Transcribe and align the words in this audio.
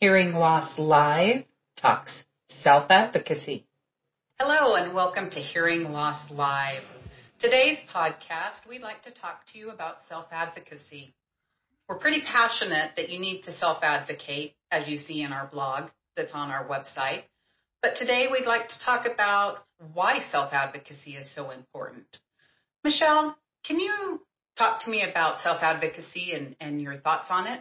Hearing 0.00 0.32
Loss 0.32 0.78
Live 0.78 1.44
talks 1.76 2.24
self 2.62 2.90
advocacy. 2.90 3.66
Hello, 4.38 4.74
and 4.74 4.94
welcome 4.94 5.28
to 5.28 5.38
Hearing 5.38 5.92
Loss 5.92 6.30
Live. 6.30 6.80
Today's 7.38 7.76
podcast, 7.94 8.66
we'd 8.66 8.80
like 8.80 9.02
to 9.02 9.10
talk 9.10 9.40
to 9.52 9.58
you 9.58 9.68
about 9.68 9.96
self 10.08 10.28
advocacy. 10.32 11.12
We're 11.86 11.98
pretty 11.98 12.22
passionate 12.22 12.92
that 12.96 13.10
you 13.10 13.20
need 13.20 13.42
to 13.42 13.52
self 13.58 13.82
advocate, 13.82 14.54
as 14.70 14.88
you 14.88 14.96
see 14.96 15.20
in 15.20 15.34
our 15.34 15.48
blog 15.48 15.90
that's 16.16 16.32
on 16.32 16.50
our 16.50 16.66
website. 16.66 17.24
But 17.82 17.96
today 17.96 18.28
we'd 18.32 18.46
like 18.46 18.68
to 18.68 18.80
talk 18.82 19.04
about 19.04 19.66
why 19.92 20.20
self 20.32 20.54
advocacy 20.54 21.16
is 21.16 21.30
so 21.34 21.50
important. 21.50 22.06
Michelle, 22.84 23.36
can 23.66 23.78
you 23.78 24.22
talk 24.56 24.82
to 24.86 24.90
me 24.90 25.02
about 25.02 25.42
self 25.42 25.62
advocacy 25.62 26.32
and, 26.32 26.56
and 26.58 26.80
your 26.80 26.96
thoughts 26.96 27.26
on 27.28 27.46
it? 27.46 27.60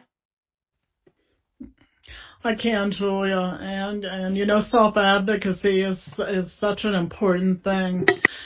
I 2.41 2.55
can, 2.55 2.91
Julia, 2.91 3.57
and 3.59 4.05
and 4.05 4.37
you 4.37 4.45
know, 4.45 4.61
self 4.61 4.95
advocacy 4.95 5.81
is 5.81 5.99
is 6.29 6.51
such 6.57 6.85
an 6.85 6.95
important 6.95 7.63
thing. 7.65 8.05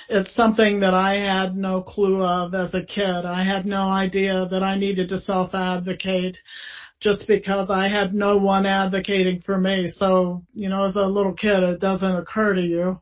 It's 0.10 0.34
something 0.34 0.80
that 0.80 0.96
I 0.96 1.14
had 1.14 1.56
no 1.56 1.82
clue 1.82 2.24
of 2.24 2.56
as 2.56 2.74
a 2.74 2.82
kid. 2.82 3.26
I 3.26 3.44
had 3.44 3.68
no 3.68 3.90
idea 3.90 4.48
that 4.50 4.64
I 4.64 4.78
needed 4.80 5.10
to 5.10 5.22
self 5.22 5.54
advocate 5.54 6.38
just 7.02 7.28
because 7.28 7.70
I 7.70 7.88
had 7.88 8.16
no 8.16 8.38
one 8.38 8.66
advocating 8.66 9.42
for 9.42 9.60
me. 9.60 9.88
So, 9.96 10.44
you 10.54 10.70
know, 10.70 10.86
as 10.86 10.96
a 10.96 11.02
little 11.02 11.34
kid, 11.34 11.62
it 11.62 11.80
doesn't 11.80 12.16
occur 12.16 12.56
to 12.56 12.62
you. 12.62 13.00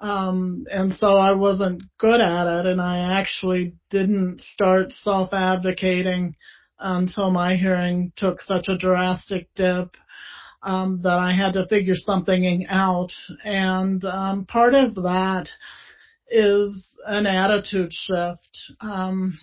Um, 0.00 0.64
and 0.70 0.94
so 0.94 1.16
I 1.18 1.32
wasn't 1.32 1.82
good 1.98 2.20
at 2.20 2.46
it 2.46 2.66
and 2.66 2.80
I 2.80 3.18
actually 3.18 3.74
didn't 3.90 4.40
start 4.40 4.90
self 4.90 5.32
advocating 5.32 6.36
until 6.78 7.30
my 7.30 7.56
hearing 7.56 8.12
took 8.16 8.40
such 8.40 8.68
a 8.68 8.76
drastic 8.76 9.48
dip 9.54 9.96
um, 10.64 11.00
that 11.02 11.18
I 11.18 11.32
had 11.32 11.52
to 11.52 11.66
figure 11.66 11.94
something 11.94 12.66
out. 12.68 13.12
And 13.44 14.04
um, 14.04 14.46
part 14.46 14.74
of 14.74 14.94
that 14.96 15.48
is 16.30 16.86
an 17.06 17.26
attitude 17.26 17.92
shift. 17.92 18.72
Um, 18.80 19.38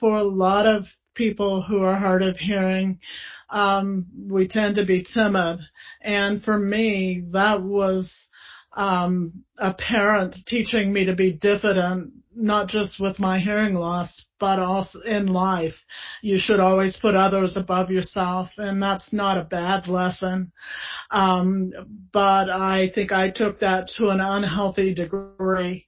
for 0.00 0.18
a 0.18 0.24
lot 0.24 0.66
of 0.66 0.84
people 1.14 1.62
who 1.62 1.82
are 1.82 1.96
hard 1.96 2.22
of 2.22 2.36
hearing, 2.36 2.98
um, 3.50 4.06
we 4.28 4.48
tend 4.48 4.74
to 4.74 4.84
be 4.84 5.04
timid. 5.14 5.60
And 6.02 6.42
for 6.42 6.58
me, 6.58 7.22
that 7.30 7.62
was 7.62 8.12
um, 8.76 9.44
a 9.56 9.72
parent 9.72 10.34
teaching 10.46 10.92
me 10.92 11.04
to 11.04 11.14
be 11.14 11.32
diffident 11.32 12.12
not 12.36 12.68
just 12.68 13.00
with 13.00 13.18
my 13.18 13.38
hearing 13.38 13.74
loss, 13.74 14.24
but 14.40 14.58
also 14.58 15.00
in 15.00 15.26
life. 15.26 15.74
You 16.22 16.38
should 16.38 16.60
always 16.60 16.96
put 16.96 17.14
others 17.14 17.56
above 17.56 17.90
yourself, 17.90 18.50
and 18.56 18.82
that's 18.82 19.12
not 19.12 19.38
a 19.38 19.44
bad 19.44 19.88
lesson. 19.88 20.52
Um, 21.10 21.72
but 22.12 22.50
I 22.50 22.90
think 22.94 23.12
I 23.12 23.30
took 23.30 23.60
that 23.60 23.88
to 23.96 24.08
an 24.08 24.20
unhealthy 24.20 24.94
degree 24.94 25.86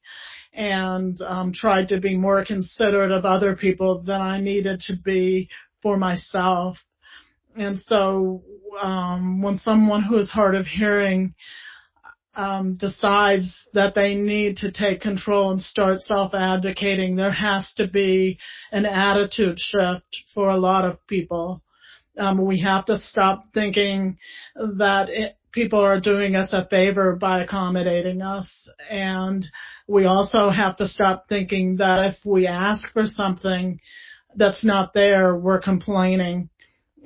and 0.53 1.21
um, 1.21 1.53
tried 1.53 1.89
to 1.89 2.01
be 2.01 2.17
more 2.17 2.45
considerate 2.45 3.13
of 3.13 3.25
other 3.25 3.55
people 3.55 4.03
than 4.03 4.21
I 4.21 4.41
needed 4.41 4.81
to 4.87 4.97
be 5.05 5.49
for 5.83 5.97
myself. 5.97 6.79
And 7.57 7.79
so 7.79 8.43
um, 8.81 9.43
when 9.43 9.59
someone 9.59 10.03
who 10.03 10.17
is 10.17 10.31
hard 10.31 10.55
of 10.55 10.67
hearing 10.67 11.35
um, 12.37 12.77
decides 12.77 13.67
that 13.73 13.95
they 13.95 14.15
need 14.15 14.59
to 14.59 14.71
take 14.71 15.01
control 15.01 15.51
and 15.51 15.61
start 15.61 16.01
self-advocating, 16.01 17.17
there 17.17 17.33
has 17.33 17.73
to 17.77 17.89
be 17.89 18.39
an 18.71 18.85
attitude 18.85 19.59
shift 19.59 20.25
for 20.35 20.51
a 20.51 20.59
lot 20.59 20.85
of 20.85 21.05
people. 21.07 21.63
Um, 22.19 22.45
we 22.45 22.61
have 22.61 22.85
to 22.87 22.99
stop 22.99 23.45
thinking 23.55 24.19
that 24.55 25.09
it, 25.09 25.37
people 25.53 25.81
are 25.81 25.99
doing 25.99 26.37
us 26.37 26.51
a 26.53 26.67
favor 26.69 27.17
by 27.17 27.43
accommodating 27.43 28.21
us. 28.21 28.69
And 28.91 29.45
we 29.89 30.05
also 30.05 30.51
have 30.51 30.77
to 30.77 30.87
stop 30.87 31.29
thinking 31.29 31.77
that 31.77 32.05
if 32.05 32.17
we 32.25 32.47
ask 32.47 32.87
for 32.93 33.05
something 33.05 33.81
that's 34.35 34.65
not 34.65 34.93
there, 34.93 35.35
we're 35.35 35.61
complaining. 35.61 36.51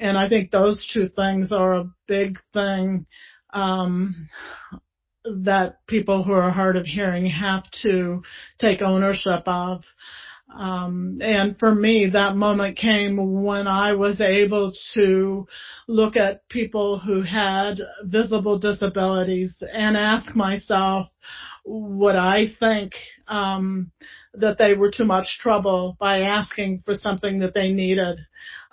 And 0.00 0.18
I 0.18 0.28
think 0.28 0.50
those 0.50 0.88
two 0.92 1.08
things 1.08 1.52
are 1.52 1.74
a 1.74 1.90
big 2.08 2.38
thing 2.52 3.06
um, 3.52 4.28
that 5.24 5.78
people 5.86 6.22
who 6.22 6.32
are 6.32 6.50
hard 6.50 6.76
of 6.76 6.86
hearing 6.86 7.26
have 7.26 7.64
to 7.82 8.22
take 8.58 8.82
ownership 8.82 9.42
of. 9.46 9.84
Um, 10.54 11.18
and 11.22 11.56
for 11.58 11.72
me, 11.72 12.10
that 12.12 12.34
moment 12.34 12.76
came 12.76 13.42
when 13.42 13.68
I 13.68 13.92
was 13.92 14.20
able 14.20 14.72
to 14.94 15.46
look 15.86 16.16
at 16.16 16.48
people 16.48 16.98
who 16.98 17.22
had 17.22 17.80
visible 18.02 18.58
disabilities 18.58 19.62
and 19.72 19.96
ask 19.96 20.34
myself, 20.34 21.06
would 21.64 22.16
I 22.16 22.46
think 22.58 22.92
um, 23.28 23.92
that 24.34 24.58
they 24.58 24.74
were 24.74 24.90
too 24.90 25.04
much 25.04 25.38
trouble 25.40 25.96
by 25.98 26.20
asking 26.20 26.82
for 26.84 26.94
something 26.94 27.40
that 27.40 27.54
they 27.54 27.72
needed 27.72 28.18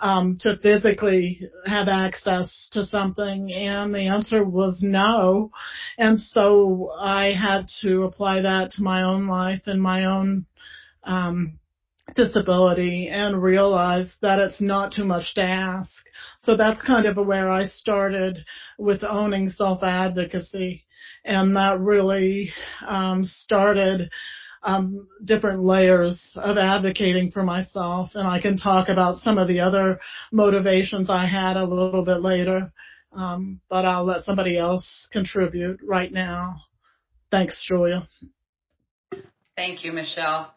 um, 0.00 0.38
to 0.40 0.56
physically 0.58 1.40
have 1.66 1.88
access 1.88 2.68
to 2.72 2.84
something? 2.84 3.52
And 3.52 3.94
the 3.94 4.06
answer 4.06 4.44
was 4.44 4.80
no. 4.82 5.50
And 5.96 6.18
so 6.18 6.92
I 6.98 7.32
had 7.32 7.68
to 7.82 8.04
apply 8.04 8.42
that 8.42 8.72
to 8.72 8.82
my 8.82 9.02
own 9.02 9.26
life 9.26 9.62
and 9.66 9.80
my 9.80 10.04
own 10.04 10.46
um, 11.04 11.58
disability 12.14 13.08
and 13.08 13.42
realize 13.42 14.10
that 14.22 14.38
it's 14.38 14.60
not 14.60 14.92
too 14.92 15.04
much 15.04 15.34
to 15.34 15.42
ask. 15.42 15.90
So 16.40 16.56
that's 16.56 16.82
kind 16.82 17.06
of 17.06 17.16
where 17.16 17.50
I 17.50 17.64
started 17.64 18.44
with 18.78 19.04
owning 19.04 19.48
self-advocacy. 19.50 20.84
And 21.28 21.54
that 21.56 21.78
really 21.78 22.50
um, 22.86 23.24
started 23.26 24.10
um, 24.62 25.06
different 25.24 25.62
layers 25.62 26.32
of 26.36 26.56
advocating 26.56 27.30
for 27.30 27.42
myself. 27.42 28.10
And 28.14 28.26
I 28.26 28.40
can 28.40 28.56
talk 28.56 28.88
about 28.88 29.16
some 29.16 29.36
of 29.36 29.46
the 29.46 29.60
other 29.60 30.00
motivations 30.32 31.10
I 31.10 31.26
had 31.26 31.56
a 31.56 31.64
little 31.64 32.02
bit 32.02 32.22
later. 32.22 32.72
Um, 33.12 33.60
but 33.68 33.84
I'll 33.84 34.04
let 34.04 34.24
somebody 34.24 34.58
else 34.58 35.06
contribute 35.12 35.80
right 35.86 36.12
now. 36.12 36.62
Thanks, 37.30 37.62
Julia. 37.68 38.08
Thank 39.54 39.84
you, 39.84 39.92
Michelle. 39.92 40.54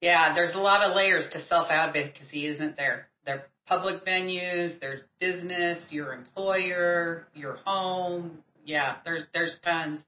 Yeah, 0.00 0.34
there's 0.34 0.54
a 0.54 0.58
lot 0.58 0.88
of 0.88 0.94
layers 0.94 1.26
to 1.32 1.44
self 1.46 1.68
advocacy, 1.70 2.46
isn't 2.46 2.76
there? 2.76 3.08
There 3.24 3.46
public 3.66 4.04
venues, 4.06 4.78
there's 4.80 5.00
business, 5.20 5.78
your 5.90 6.12
employer, 6.12 7.26
your 7.34 7.56
home. 7.64 8.38
Yeah, 8.66 8.96
there's 9.04 9.22
there's 9.32 9.56
tons. 9.62 10.00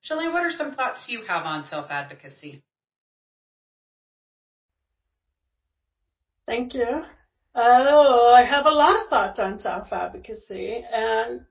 Shelley, 0.00 0.28
what 0.28 0.42
are 0.42 0.50
some 0.50 0.74
thoughts 0.74 1.04
you 1.06 1.22
have 1.28 1.44
on 1.44 1.66
self 1.66 1.90
advocacy? 1.90 2.62
Thank 6.46 6.72
you. 6.72 7.04
Oh, 7.54 8.32
I 8.34 8.42
have 8.42 8.64
a 8.64 8.70
lot 8.70 8.98
of 8.98 9.08
thoughts 9.10 9.38
on 9.38 9.58
self 9.58 9.92
advocacy, 9.92 10.82
and 10.90 11.42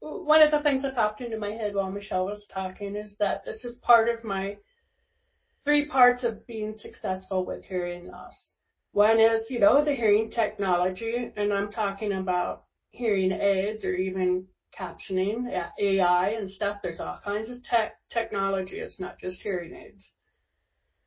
one 0.00 0.42
of 0.42 0.50
the 0.50 0.60
things 0.60 0.82
that 0.82 0.96
popped 0.96 1.20
into 1.20 1.38
my 1.38 1.50
head 1.50 1.74
while 1.74 1.90
Michelle 1.90 2.26
was 2.26 2.44
talking 2.52 2.96
is 2.96 3.14
that 3.20 3.44
this 3.44 3.64
is 3.64 3.76
part 3.76 4.08
of 4.08 4.24
my 4.24 4.56
three 5.64 5.86
parts 5.86 6.24
of 6.24 6.44
being 6.48 6.76
successful 6.76 7.44
with 7.44 7.62
hearing 7.62 8.06
loss. 8.06 8.50
One 8.90 9.20
is, 9.20 9.48
you 9.50 9.60
know, 9.60 9.84
the 9.84 9.94
hearing 9.94 10.30
technology, 10.30 11.30
and 11.36 11.52
I'm 11.52 11.70
talking 11.70 12.12
about 12.14 12.64
hearing 12.90 13.30
aids 13.30 13.84
or 13.84 13.92
even 13.94 14.46
captioning, 14.76 15.48
AI 15.78 16.28
and 16.30 16.50
stuff. 16.50 16.78
There's 16.82 17.00
all 17.00 17.20
kinds 17.24 17.50
of 17.50 17.62
tech 17.62 17.96
technology. 18.10 18.80
It's 18.80 19.00
not 19.00 19.18
just 19.18 19.40
hearing 19.40 19.74
aids. 19.74 20.10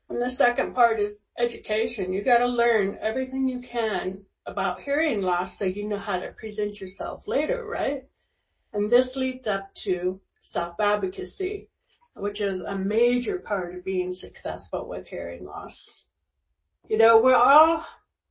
And 0.10 0.22
the 0.22 0.32
second 0.32 0.76
part 0.76 1.00
is 1.00 1.16
education. 1.38 2.14
You 2.14 2.24
got 2.24 2.40
to 2.40 2.48
learn 2.48 2.98
everything 3.02 3.48
you 3.48 3.62
can 3.62 4.24
about 4.46 4.82
hearing 4.82 5.22
loss 5.22 5.58
so 5.58 5.66
you 5.66 5.88
know 5.88 6.00
how 6.00 6.20
to 6.20 6.32
present 6.34 6.82
yourself 6.82 7.24
later, 7.28 7.66
right? 7.66 8.04
And 8.74 8.92
this 8.92 9.16
leads 9.16 9.48
up 9.48 9.70
to 9.84 10.20
self 10.52 10.80
advocacy 10.80 11.70
which 12.16 12.42
is 12.42 12.62
a 12.62 12.78
major 12.78 13.40
part 13.40 13.76
of 13.76 13.86
being 13.86 14.12
successful 14.12 14.88
with 14.88 15.08
hearing 15.08 15.46
loss. 15.46 16.04
You 16.88 16.98
know, 16.98 17.22
we're 17.22 17.36
all, 17.36 17.86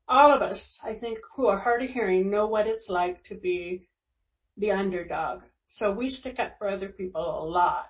all 0.09 0.33
of 0.33 0.43
us, 0.43 0.79
I 0.85 0.95
think, 0.95 1.19
who 1.35 1.47
are 1.47 1.59
hard 1.59 1.83
of 1.83 1.91
hearing 1.91 2.31
know 2.31 2.47
what 2.47 2.67
it's 2.67 2.89
like 2.89 3.25
to 3.25 3.35
be 3.35 3.87
the 4.61 4.71
underdog. 4.71 5.43
So 5.67 5.93
we 5.93 6.11
stick 6.11 6.39
up 6.39 6.57
for 6.59 6.69
other 6.69 6.89
people 6.89 7.23
a 7.23 7.45
lot. 7.45 7.87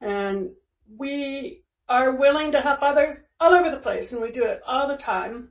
And 0.00 0.50
we 0.96 1.64
are 1.88 2.16
willing 2.16 2.52
to 2.52 2.60
help 2.60 2.80
others 2.82 3.16
all 3.40 3.54
over 3.54 3.70
the 3.70 3.82
place 3.82 4.12
and 4.12 4.20
we 4.20 4.30
do 4.30 4.44
it 4.44 4.60
all 4.66 4.88
the 4.88 4.96
time. 4.96 5.50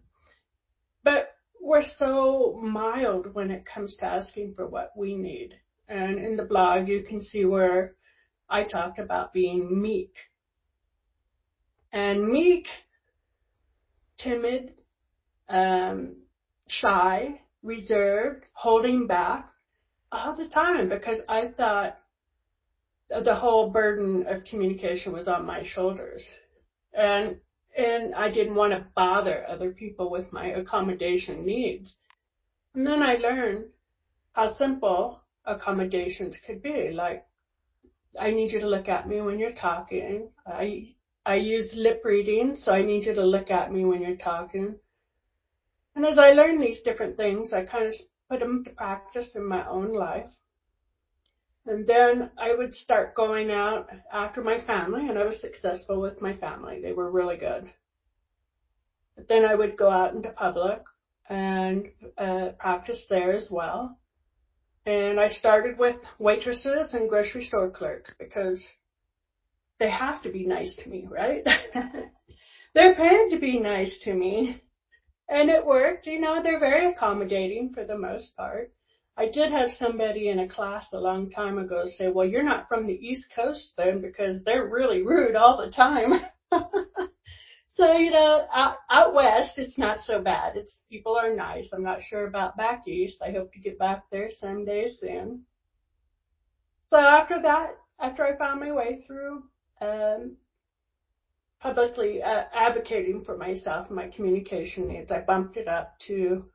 But 1.03 1.29
we're 1.61 1.83
so 1.97 2.59
mild 2.61 3.33
when 3.33 3.51
it 3.51 3.65
comes 3.65 3.95
to 3.97 4.05
asking 4.05 4.53
for 4.53 4.67
what 4.67 4.91
we 4.95 5.15
need. 5.15 5.55
And 5.87 6.19
in 6.19 6.35
the 6.35 6.45
blog, 6.45 6.87
you 6.87 7.03
can 7.07 7.21
see 7.21 7.45
where 7.45 7.95
I 8.49 8.63
talk 8.63 8.97
about 8.97 9.33
being 9.33 9.81
meek. 9.81 10.13
And 11.91 12.27
meek, 12.27 12.67
timid, 14.17 14.73
um, 15.47 16.17
shy, 16.67 17.41
reserved, 17.63 18.45
holding 18.53 19.07
back, 19.07 19.49
all 20.11 20.35
the 20.35 20.47
time 20.47 20.89
because 20.89 21.19
I 21.27 21.47
thought 21.47 21.97
the 23.09 23.35
whole 23.35 23.69
burden 23.69 24.25
of 24.27 24.45
communication 24.45 25.13
was 25.13 25.27
on 25.27 25.45
my 25.45 25.63
shoulders. 25.63 26.23
And 26.93 27.37
and 27.77 28.15
I 28.15 28.31
didn't 28.31 28.55
want 28.55 28.71
to 28.71 28.87
bother 28.95 29.45
other 29.49 29.71
people 29.71 30.09
with 30.09 30.31
my 30.31 30.47
accommodation 30.47 31.45
needs. 31.45 31.95
And 32.73 32.87
then 32.87 33.03
I 33.03 33.15
learned 33.15 33.65
how 34.31 34.53
simple 34.53 35.21
accommodations 35.45 36.37
could 36.45 36.61
be. 36.61 36.91
Like, 36.91 37.25
I 38.17 38.31
need 38.31 38.53
you 38.53 38.59
to 38.61 38.67
look 38.67 38.87
at 38.87 39.09
me 39.09 39.19
when 39.21 39.39
you're 39.39 39.51
talking. 39.51 40.29
I 40.47 40.95
I 41.25 41.35
use 41.35 41.69
lip 41.73 42.01
reading, 42.05 42.55
so 42.55 42.71
I 42.71 42.81
need 42.83 43.05
you 43.05 43.15
to 43.15 43.25
look 43.25 43.49
at 43.49 43.71
me 43.71 43.83
when 43.83 44.01
you're 44.01 44.15
talking. 44.17 44.75
And 45.95 46.05
as 46.05 46.17
I 46.17 46.31
learned 46.31 46.61
these 46.61 46.81
different 46.81 47.17
things, 47.17 47.51
I 47.51 47.63
kind 47.63 47.87
of 47.87 47.93
put 48.29 48.39
them 48.39 48.63
to 48.63 48.71
practice 48.71 49.35
in 49.35 49.45
my 49.45 49.67
own 49.67 49.93
life. 49.93 50.31
And 51.65 51.87
then 51.87 52.29
I 52.37 52.53
would 52.53 52.73
start 52.73 53.15
going 53.15 53.49
out 53.49 53.89
after 54.11 54.41
my 54.41 54.61
family, 54.65 55.07
and 55.07 55.17
I 55.17 55.25
was 55.25 55.41
successful 55.41 55.99
with 55.99 56.21
my 56.21 56.37
family. 56.37 56.79
They 56.81 56.93
were 56.93 57.09
really 57.09 57.37
good. 57.37 57.71
But 59.15 59.27
then 59.27 59.45
I 59.45 59.55
would 59.55 59.77
go 59.77 59.89
out 59.89 60.13
into 60.13 60.29
public 60.29 60.81
and 61.27 61.89
uh, 62.17 62.49
practice 62.59 63.05
there 63.09 63.33
as 63.33 63.47
well. 63.49 63.97
And 64.85 65.19
I 65.19 65.29
started 65.29 65.79
with 65.79 65.95
waitresses 66.19 66.93
and 66.93 67.09
grocery 67.09 67.43
store 67.43 67.71
clerks 67.71 68.11
because 68.19 68.63
they 69.79 69.89
have 69.89 70.21
to 70.23 70.31
be 70.31 70.45
nice 70.45 70.75
to 70.83 70.89
me, 70.89 71.07
right? 71.09 71.43
They're 72.75 72.95
paid 72.95 73.29
to 73.31 73.39
be 73.39 73.59
nice 73.59 73.97
to 74.03 74.13
me. 74.13 74.61
And 75.27 75.49
it 75.49 75.65
worked. 75.65 76.05
You 76.07 76.19
know, 76.19 76.41
they're 76.41 76.59
very 76.59 76.91
accommodating 76.91 77.73
for 77.73 77.85
the 77.85 77.97
most 77.97 78.35
part. 78.35 78.71
I 79.17 79.27
did 79.27 79.49
have 79.51 79.71
somebody 79.71 80.27
in 80.27 80.39
a 80.39 80.47
class 80.47 80.87
a 80.91 80.99
long 80.99 81.29
time 81.29 81.57
ago 81.57 81.85
say, 81.85 82.09
well, 82.09 82.27
you're 82.27 82.43
not 82.43 82.67
from 82.67 82.85
the 82.85 82.93
East 82.93 83.31
Coast 83.33 83.73
then 83.77 84.01
because 84.01 84.43
they're 84.43 84.67
really 84.67 85.03
rude 85.03 85.35
all 85.35 85.57
the 85.57 85.71
time. 85.71 86.21
so, 87.71 87.93
you 87.93 88.11
know, 88.11 88.45
out, 88.53 88.75
out 88.89 89.13
west, 89.13 89.57
it's 89.57 89.77
not 89.77 89.99
so 89.99 90.19
bad. 90.19 90.57
It's 90.57 90.81
people 90.89 91.15
are 91.15 91.33
nice. 91.33 91.69
I'm 91.71 91.83
not 91.83 92.01
sure 92.01 92.25
about 92.27 92.57
back 92.57 92.85
east. 92.87 93.21
I 93.25 93.31
hope 93.31 93.53
to 93.53 93.59
get 93.59 93.79
back 93.79 94.03
there 94.11 94.29
someday 94.29 94.87
soon. 94.87 95.43
So 96.89 96.97
after 96.97 97.41
that, 97.41 97.77
after 97.99 98.25
I 98.25 98.37
found 98.37 98.59
my 98.59 98.73
way 98.73 99.01
through, 99.07 99.43
um, 99.81 100.35
publicly 101.65 102.21
uh, 102.21 102.43
advocating 102.53 103.23
for 103.25 103.35
myself 103.37 103.87
and 103.87 103.95
my 103.95 104.07
communication 104.15 104.87
needs, 104.87 105.11
I 105.11 105.21
bumped 105.21 105.57
it 105.57 105.67
up 105.67 105.95
to 106.07 106.45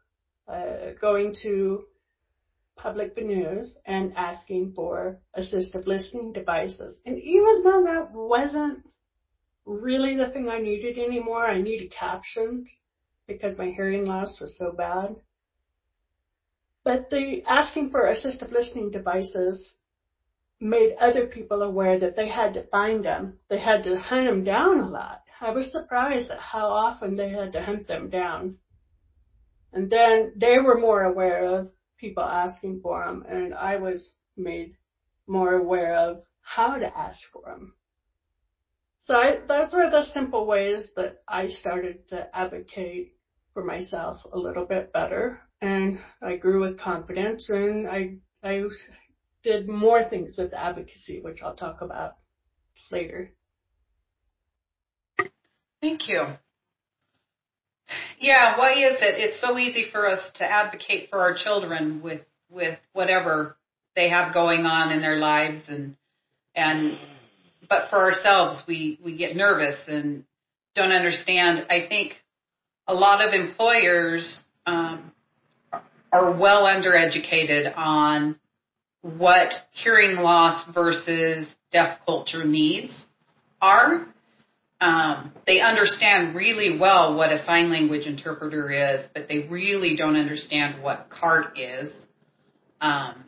uh, 0.47 0.93
going 1.01 1.35
to 1.43 1.83
public 2.77 3.17
venues 3.17 3.71
and 3.87 4.13
asking 4.17 4.73
for 4.73 5.19
assistive 5.37 5.89
listening 5.89 6.33
devices. 6.33 7.01
And 7.05 7.19
even 7.19 7.63
though 7.65 7.83
that 7.85 8.13
wasn't 8.13 8.85
really 9.67 10.17
the 10.17 10.29
thing 10.29 10.49
I 10.49 10.59
needed 10.59 10.97
anymore, 10.97 11.45
I 11.45 11.61
needed 11.61 11.91
captions 11.91 12.71
because 13.27 13.59
my 13.59 13.71
hearing 13.71 14.05
loss 14.05 14.39
was 14.41 14.57
so 14.57 14.71
bad. 14.71 15.17
But 16.85 17.11
the 17.11 17.43
asking 17.49 17.91
for 17.91 18.03
assistive 18.03 18.53
listening 18.53 18.93
devices 18.93 19.75
made 20.61 20.95
other 21.01 21.27
people 21.27 21.63
aware 21.63 21.99
that 21.99 22.17
they 22.17 22.29
had 22.29 22.55
to 22.55 22.67
find 22.67 23.05
them. 23.05 23.39
They 23.49 23.59
had 23.59 23.83
to 23.85 23.99
hunt 23.99 24.27
them 24.27 24.45
down 24.45 24.79
a 24.79 24.89
lot. 24.89 25.23
I 25.41 25.51
was 25.53 25.73
surprised 25.73 26.31
at 26.31 26.39
how 26.39 26.69
often 26.69 27.17
they 27.17 27.31
had 27.31 27.53
to 27.55 27.63
hunt 27.63 27.89
them 27.89 28.11
down. 28.11 28.57
And 29.73 29.89
then 29.89 30.33
they 30.37 30.59
were 30.59 30.79
more 30.79 31.05
aware 31.05 31.45
of 31.45 31.71
people 31.97 32.25
asking 32.25 32.81
for 32.83 33.05
them, 33.05 33.25
and 33.29 33.55
I 33.55 33.77
was 33.77 34.13
made 34.37 34.75
more 35.27 35.55
aware 35.55 35.95
of 35.95 36.23
how 36.43 36.79
to 36.79 36.99
ask 36.99 37.19
for 37.33 37.43
them. 37.47 37.75
So 39.01 39.15
I, 39.15 39.39
those 39.49 39.73
were 39.73 39.89
the 39.91 40.03
simple 40.13 40.47
ways 40.47 40.91
that 40.97 41.23
I 41.27 41.49
started 41.49 42.07
to 42.09 42.29
advocate 42.37 43.15
for 43.55 43.65
myself 43.65 44.21
a 44.33 44.39
little 44.39 44.65
bit 44.65 44.93
better, 44.93 45.41
and 45.61 45.99
I 46.23 46.37
grew 46.37 46.61
with 46.61 46.79
confidence, 46.79 47.49
and 47.49 47.89
I 47.89 48.17
I 48.43 48.63
did 49.43 49.69
more 49.69 50.09
things 50.09 50.37
with 50.37 50.53
advocacy, 50.53 51.21
which 51.21 51.43
I'll 51.43 51.55
talk 51.55 51.81
about 51.81 52.17
later. 52.91 53.31
Thank 55.81 56.09
you. 56.09 56.25
Yeah, 58.19 58.59
why 58.59 58.73
is 58.73 58.99
it? 59.01 59.19
It's 59.19 59.41
so 59.41 59.57
easy 59.59 59.87
for 59.91 60.07
us 60.07 60.31
to 60.35 60.45
advocate 60.45 61.09
for 61.11 61.21
our 61.21 61.35
children 61.35 62.03
with 62.03 62.21
with 62.51 62.79
whatever 62.93 63.57
they 63.97 64.11
have 64.11 64.35
going 64.35 64.67
on 64.67 64.93
in 64.93 65.01
their 65.01 65.19
lives 65.19 65.63
and 65.69 65.97
and 66.55 66.99
but 67.69 67.89
for 67.89 67.99
ourselves 67.99 68.63
we 68.69 68.99
we 69.03 69.17
get 69.17 69.35
nervous 69.35 69.79
and 69.89 70.25
don't 70.75 70.93
understand. 70.93 71.67
I 71.71 71.87
think 71.89 72.13
a 72.87 72.95
lot 72.95 73.27
of 73.27 73.33
employers 73.33 74.43
um, 74.67 75.13
are 76.13 76.33
well 76.33 76.65
undereducated 76.65 77.77
on 77.77 78.39
what 79.03 79.53
hearing 79.73 80.17
loss 80.17 80.65
versus 80.73 81.47
deaf 81.73 81.99
culture 82.07 82.45
needs 82.45 83.07
are 83.61 84.07
um, 84.81 85.33
they 85.47 85.61
understand 85.61 86.35
really 86.35 86.79
well 86.79 87.15
what 87.15 87.31
a 87.31 87.45
sign 87.45 87.71
language 87.71 88.07
interpreter 88.07 88.71
is, 88.71 89.07
but 89.15 89.29
they 89.29 89.41
really 89.51 89.95
don't 89.95 90.17
understand 90.17 90.83
what 90.83 91.09
CART 91.11 91.59
is. 91.59 91.93
Um, 92.81 93.25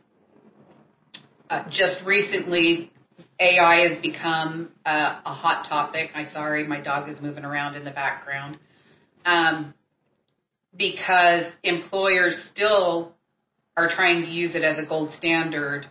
uh, 1.49 1.65
just 1.69 2.03
recently, 2.05 2.91
AI 3.39 3.87
has 3.87 4.01
become 4.01 4.71
a, 4.83 5.21
a, 5.25 5.33
hot 5.33 5.67
topic. 5.69 6.09
I'm 6.15 6.31
sorry, 6.33 6.65
my 6.65 6.81
dog 6.81 7.07
is 7.07 7.21
moving 7.21 7.45
around 7.45 7.75
in 7.75 7.83
the 7.85 7.91
background. 7.91 8.57
Um, 9.25 9.75
because 10.75 11.45
employers 11.61 12.49
still 12.51 13.13
are 13.75 13.89
trying 13.89 14.23
to 14.23 14.29
use 14.29 14.55
it 14.55 14.63
as 14.63 14.77
a 14.77 14.85
gold 14.85 15.11
standard, 15.11 15.87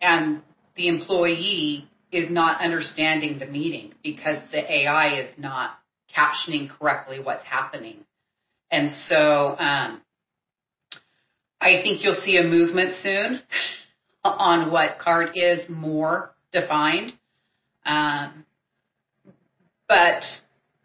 and 0.00 0.42
the 0.76 0.88
employee 0.88 1.88
is 2.12 2.30
not 2.30 2.60
understanding 2.60 3.38
the 3.38 3.46
meeting 3.46 3.94
because 4.02 4.38
the 4.50 4.72
AI 4.72 5.20
is 5.20 5.38
not 5.38 5.78
captioning 6.16 6.68
correctly 6.68 7.20
what's 7.20 7.44
happening. 7.44 8.04
And 8.70 8.90
so 8.90 9.56
um, 9.58 10.00
I 11.60 11.80
think 11.82 12.02
you'll 12.02 12.20
see 12.20 12.36
a 12.36 12.44
movement 12.44 12.94
soon 12.94 13.42
on 14.24 14.70
what 14.70 14.98
CART 14.98 15.36
is 15.36 15.68
more 15.68 16.32
defined. 16.52 17.12
Um, 17.84 18.44
but 19.88 20.22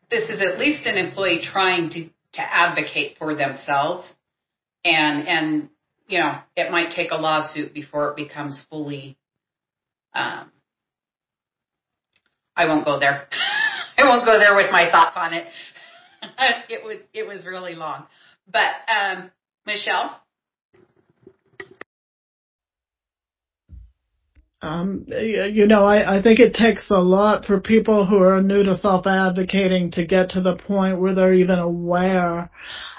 this 0.09 0.29
is 0.29 0.41
at 0.41 0.57
least 0.59 0.85
an 0.85 0.97
employee 0.97 1.41
trying 1.43 1.89
to, 1.91 2.09
to 2.33 2.41
advocate 2.41 3.17
for 3.17 3.35
themselves. 3.35 4.11
And, 4.83 5.27
and, 5.27 5.69
you 6.07 6.19
know, 6.19 6.37
it 6.55 6.71
might 6.71 6.91
take 6.91 7.11
a 7.11 7.15
lawsuit 7.15 7.73
before 7.73 8.09
it 8.09 8.15
becomes 8.15 8.59
fully 8.69 9.17
um, 10.15 10.49
I 12.55 12.65
won't 12.65 12.85
go 12.85 12.99
there. 12.99 13.27
I 13.97 14.03
won't 14.03 14.25
go 14.25 14.39
there 14.39 14.55
with 14.55 14.71
my 14.71 14.89
thoughts 14.89 15.15
on 15.17 15.33
it. 15.33 15.45
it 16.69 16.83
was 16.83 16.97
it 17.13 17.27
was 17.27 17.45
really 17.45 17.75
long. 17.75 18.05
But 18.51 18.71
um, 18.87 19.31
Michelle. 19.65 20.21
Um, 24.61 25.05
you 25.07 25.67
know, 25.67 25.85
I, 25.85 26.17
I 26.17 26.21
think 26.23 26.39
it 26.39 26.55
takes 26.55 26.89
a 26.89 26.95
lot 26.95 27.45
for 27.45 27.59
people 27.59 28.07
who 28.07 28.17
are 28.17 28.41
new 28.41 28.63
to 28.63 28.75
self-advocating 28.75 29.91
to 29.91 30.07
get 30.07 30.31
to 30.31 30.41
the 30.41 30.55
point 30.55 30.99
where 30.99 31.13
they're 31.13 31.35
even 31.35 31.59
aware 31.59 32.49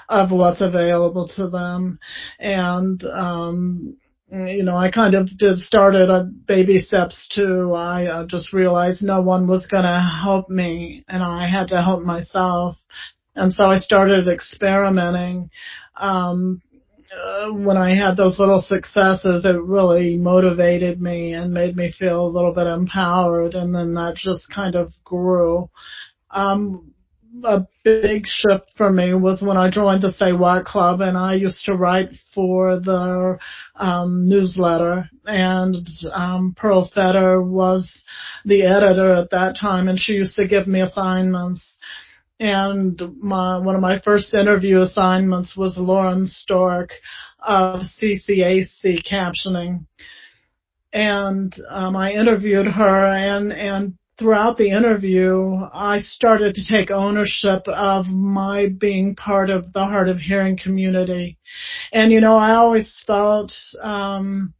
of 0.09 0.31
what's 0.31 0.61
available 0.61 1.27
to 1.35 1.49
them. 1.49 1.99
And, 2.39 3.03
um, 3.05 3.97
you 4.29 4.63
know, 4.63 4.75
I 4.75 4.91
kind 4.91 5.13
of 5.13 5.29
did 5.37 5.59
started 5.59 6.09
at 6.09 6.45
baby 6.45 6.79
steps 6.79 7.27
too. 7.33 7.73
I 7.73 8.07
uh, 8.07 8.25
just 8.25 8.53
realized 8.53 9.01
no 9.01 9.21
one 9.21 9.47
was 9.47 9.67
going 9.67 9.83
to 9.83 10.19
help 10.23 10.49
me 10.49 11.03
and 11.07 11.23
I 11.23 11.47
had 11.47 11.69
to 11.69 11.81
help 11.81 12.03
myself. 12.03 12.77
And 13.35 13.53
so 13.53 13.65
I 13.65 13.77
started 13.77 14.27
experimenting. 14.27 15.49
Um, 15.95 16.61
uh, 17.15 17.51
when 17.51 17.77
I 17.77 17.95
had 17.95 18.17
those 18.17 18.37
little 18.37 18.61
successes, 18.61 19.45
it 19.45 19.61
really 19.61 20.17
motivated 20.17 21.01
me 21.01 21.33
and 21.33 21.53
made 21.53 21.75
me 21.75 21.93
feel 21.97 22.25
a 22.25 22.27
little 22.27 22.53
bit 22.53 22.67
empowered. 22.67 23.53
And 23.53 23.73
then 23.73 23.93
that 23.93 24.15
just 24.15 24.51
kind 24.53 24.75
of 24.75 24.91
grew. 25.05 25.69
Um, 26.31 26.93
a 27.43 27.67
big 27.83 28.25
shift 28.25 28.71
for 28.75 28.91
me 28.91 29.13
was 29.13 29.41
when 29.41 29.57
I 29.57 29.69
joined 29.69 30.03
the 30.03 30.11
Say 30.11 30.33
What 30.33 30.65
Club 30.65 31.01
and 31.01 31.17
I 31.17 31.35
used 31.35 31.65
to 31.65 31.73
write 31.73 32.09
for 32.33 32.79
the 32.79 33.37
um, 33.75 34.27
newsletter 34.27 35.09
and 35.25 35.87
um, 36.13 36.55
Pearl 36.57 36.89
Feder 36.93 37.41
was 37.41 38.03
the 38.45 38.63
editor 38.63 39.13
at 39.13 39.31
that 39.31 39.57
time 39.59 39.87
and 39.87 39.99
she 39.99 40.13
used 40.13 40.35
to 40.35 40.47
give 40.47 40.67
me 40.67 40.81
assignments. 40.81 41.77
And 42.39 43.01
my, 43.19 43.57
one 43.57 43.75
of 43.75 43.81
my 43.81 43.99
first 43.99 44.33
interview 44.33 44.81
assignments 44.81 45.55
was 45.57 45.77
Lauren 45.77 46.25
Storck 46.27 46.91
of 47.39 47.81
CCAC 47.81 49.03
captioning. 49.09 49.85
And 50.93 51.53
um, 51.69 51.95
I 51.95 52.13
interviewed 52.13 52.67
her 52.67 53.05
and, 53.05 53.51
and 53.51 53.97
throughout 54.17 54.57
the 54.57 54.69
interview, 54.69 55.57
I 55.73 55.99
started 55.99 56.55
to 56.55 56.73
take 56.73 56.91
ownership 56.91 57.67
of 57.67 58.07
my 58.07 58.67
being 58.67 59.15
part 59.15 59.49
of 59.49 59.71
the 59.73 59.85
hard 59.85 60.09
of 60.09 60.17
hearing 60.17 60.57
community. 60.57 61.37
And 61.91 62.11
you 62.11 62.21
know, 62.21 62.37
I 62.37 62.55
always 62.55 63.03
felt, 63.05 63.53
um, 63.81 64.53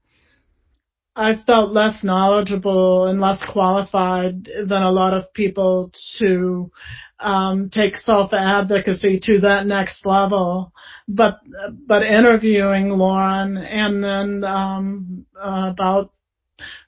I 1.16 1.36
felt 1.48 1.74
less 1.74 2.04
knowledgeable 2.04 3.08
and 3.08 3.20
less 3.20 3.42
qualified 3.52 4.46
than 4.46 4.84
a 4.84 4.92
lot 4.92 5.16
of 5.16 5.34
people 5.34 5.92
to 6.20 6.72
um, 7.20 7.72
take 7.72 7.96
self 7.96 8.34
advocacy 8.34 9.20
to 9.24 9.40
that 9.40 9.66
next 9.66 10.06
level. 10.06 10.72
But 11.08 11.40
but 11.88 12.04
interviewing 12.04 12.90
Lauren 12.90 13.58
and 13.58 14.04
then 14.04 14.44
um, 14.44 15.26
uh, 15.36 15.72
about 15.72 16.12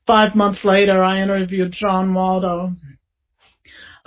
five 0.10 0.34
months 0.34 0.66
later, 0.66 1.04
I 1.04 1.22
interviewed 1.22 1.72
John 1.72 2.12
Waldo, 2.16 2.72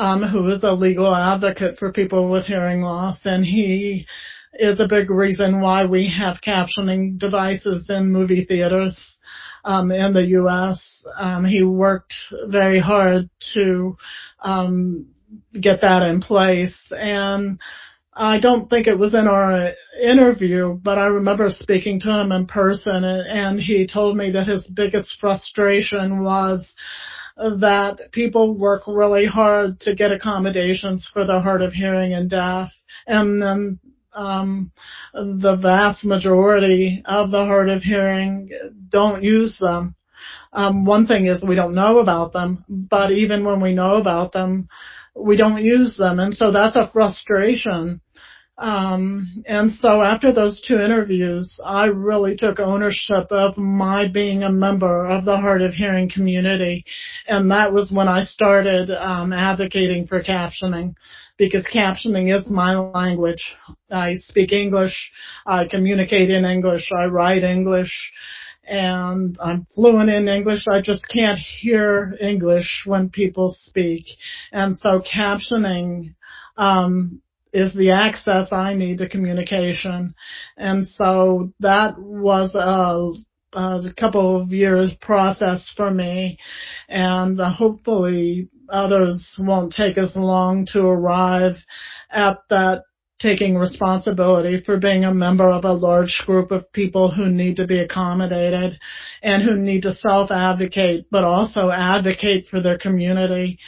um, 0.00 0.24
who 0.24 0.52
is 0.52 0.64
a 0.64 0.72
legal 0.72 1.14
advocate 1.14 1.78
for 1.78 1.92
people 1.92 2.28
with 2.28 2.44
hearing 2.44 2.82
loss, 2.82 3.20
and 3.24 3.44
he 3.44 4.04
is 4.54 4.80
a 4.80 4.88
big 4.88 5.10
reason 5.10 5.60
why 5.60 5.86
we 5.86 6.12
have 6.18 6.40
captioning 6.44 7.20
devices 7.20 7.86
in 7.88 8.10
movie 8.10 8.44
theaters 8.44 9.16
um, 9.64 9.92
in 9.92 10.12
the 10.12 10.24
U.S. 10.40 11.04
Um, 11.16 11.44
he 11.44 11.62
worked 11.62 12.14
very 12.48 12.80
hard 12.80 13.30
to 13.54 13.96
um, 14.42 15.06
get 15.52 15.82
that 15.82 16.02
in 16.02 16.20
place, 16.20 16.76
and 16.90 17.60
I 18.14 18.40
don't 18.40 18.68
think 18.68 18.86
it 18.86 18.98
was 18.98 19.14
in 19.14 19.26
our 19.26 19.72
interview, 20.02 20.74
but 20.74 20.98
I 20.98 21.06
remember 21.06 21.48
speaking 21.48 21.98
to 22.00 22.10
him 22.10 22.30
in 22.30 22.46
person 22.46 23.04
and 23.04 23.58
he 23.58 23.86
told 23.86 24.16
me 24.16 24.30
that 24.32 24.46
his 24.46 24.66
biggest 24.66 25.18
frustration 25.18 26.22
was 26.22 26.74
that 27.36 28.12
people 28.12 28.54
work 28.54 28.82
really 28.86 29.24
hard 29.24 29.80
to 29.80 29.94
get 29.94 30.12
accommodations 30.12 31.08
for 31.12 31.24
the 31.24 31.40
hard 31.40 31.62
of 31.62 31.72
hearing 31.72 32.12
and 32.12 32.28
deaf 32.28 32.70
and 33.06 33.40
then 33.40 33.78
um, 34.14 34.70
the 35.14 35.56
vast 35.60 36.04
majority 36.04 37.02
of 37.06 37.30
the 37.30 37.44
hard 37.46 37.70
of 37.70 37.82
hearing 37.82 38.50
don't 38.90 39.22
use 39.22 39.58
them. 39.58 39.94
Um, 40.52 40.84
one 40.84 41.06
thing 41.06 41.26
is 41.26 41.42
we 41.42 41.54
don't 41.54 41.74
know 41.74 41.98
about 41.98 42.32
them, 42.32 42.64
but 42.68 43.10
even 43.10 43.42
when 43.42 43.60
we 43.60 43.72
know 43.72 43.96
about 43.96 44.32
them, 44.32 44.68
we 45.16 45.36
don't 45.36 45.64
use 45.64 45.96
them. 45.96 46.20
And 46.20 46.34
so 46.34 46.52
that's 46.52 46.76
a 46.76 46.90
frustration. 46.92 48.01
Um, 48.58 49.42
and 49.46 49.72
so 49.72 50.02
after 50.02 50.32
those 50.32 50.60
two 50.60 50.78
interviews, 50.78 51.58
I 51.64 51.86
really 51.86 52.36
took 52.36 52.60
ownership 52.60 53.28
of 53.30 53.56
my 53.56 54.08
being 54.08 54.42
a 54.42 54.52
member 54.52 55.06
of 55.06 55.24
the 55.24 55.36
hard 55.36 55.62
of 55.62 55.72
hearing 55.72 56.10
community. 56.10 56.84
And 57.26 57.50
that 57.50 57.72
was 57.72 57.90
when 57.90 58.08
I 58.08 58.24
started, 58.24 58.90
um, 58.90 59.32
advocating 59.32 60.06
for 60.06 60.22
captioning 60.22 60.94
because 61.38 61.66
captioning 61.66 62.34
is 62.36 62.48
my 62.48 62.76
language. 62.76 63.42
I 63.90 64.14
speak 64.14 64.52
English. 64.52 65.10
I 65.46 65.66
communicate 65.66 66.30
in 66.30 66.44
English. 66.44 66.90
I 66.96 67.06
write 67.06 67.44
English 67.44 68.12
and 68.64 69.36
I'm 69.42 69.66
fluent 69.74 70.10
in 70.10 70.28
English. 70.28 70.66
I 70.68 70.80
just 70.80 71.08
can't 71.08 71.38
hear 71.38 72.16
English 72.20 72.82
when 72.86 73.08
people 73.08 73.56
speak. 73.64 74.04
And 74.52 74.76
so 74.76 75.00
captioning, 75.00 76.14
um, 76.56 77.22
is 77.52 77.74
the 77.74 77.92
access 77.92 78.52
I 78.52 78.74
need 78.74 78.98
to 78.98 79.08
communication. 79.08 80.14
And 80.56 80.86
so 80.86 81.52
that 81.60 81.98
was 81.98 82.54
a, 82.54 83.58
a 83.58 83.80
couple 83.98 84.40
of 84.40 84.52
years 84.52 84.94
process 85.00 85.72
for 85.76 85.90
me 85.90 86.38
and 86.88 87.40
uh, 87.40 87.52
hopefully 87.52 88.48
others 88.70 89.36
won't 89.38 89.72
take 89.72 89.98
as 89.98 90.16
long 90.16 90.66
to 90.72 90.80
arrive 90.80 91.56
at 92.10 92.38
that 92.48 92.82
taking 93.22 93.56
responsibility 93.56 94.60
for 94.66 94.76
being 94.78 95.04
a 95.04 95.14
member 95.14 95.48
of 95.48 95.64
a 95.64 95.72
large 95.72 96.22
group 96.26 96.50
of 96.50 96.70
people 96.72 97.10
who 97.10 97.28
need 97.28 97.56
to 97.56 97.66
be 97.66 97.78
accommodated 97.78 98.78
and 99.22 99.42
who 99.42 99.56
need 99.56 99.82
to 99.82 99.92
self-advocate, 99.92 101.06
but 101.10 101.22
also 101.22 101.70
advocate 101.70 102.48
for 102.50 102.60
their 102.60 102.76
community 102.76 103.58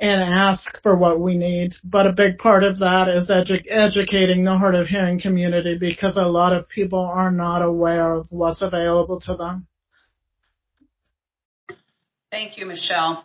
and 0.00 0.20
ask 0.20 0.82
for 0.82 0.96
what 0.96 1.20
we 1.20 1.36
need. 1.36 1.72
But 1.84 2.06
a 2.06 2.12
big 2.12 2.38
part 2.38 2.64
of 2.64 2.80
that 2.80 3.08
is 3.08 3.30
edu- 3.30 3.64
educating 3.70 4.44
the 4.44 4.56
hard 4.56 4.74
of 4.74 4.88
hearing 4.88 5.20
community 5.20 5.78
because 5.78 6.16
a 6.16 6.22
lot 6.22 6.54
of 6.54 6.68
people 6.68 7.00
are 7.00 7.30
not 7.30 7.62
aware 7.62 8.14
of 8.14 8.26
what's 8.30 8.60
available 8.60 9.20
to 9.20 9.36
them. 9.36 9.66
Thank 12.30 12.58
you, 12.58 12.66
Michelle. 12.66 13.24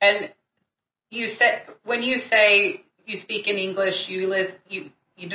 And 0.00 0.30
you 1.10 1.26
said 1.26 1.62
when 1.84 2.02
you 2.02 2.18
say 2.30 2.82
you 3.04 3.16
speak 3.16 3.48
in 3.48 3.56
English, 3.56 4.04
you 4.08 4.28
live 4.28 4.50
you 4.68 4.90
you, 5.18 5.28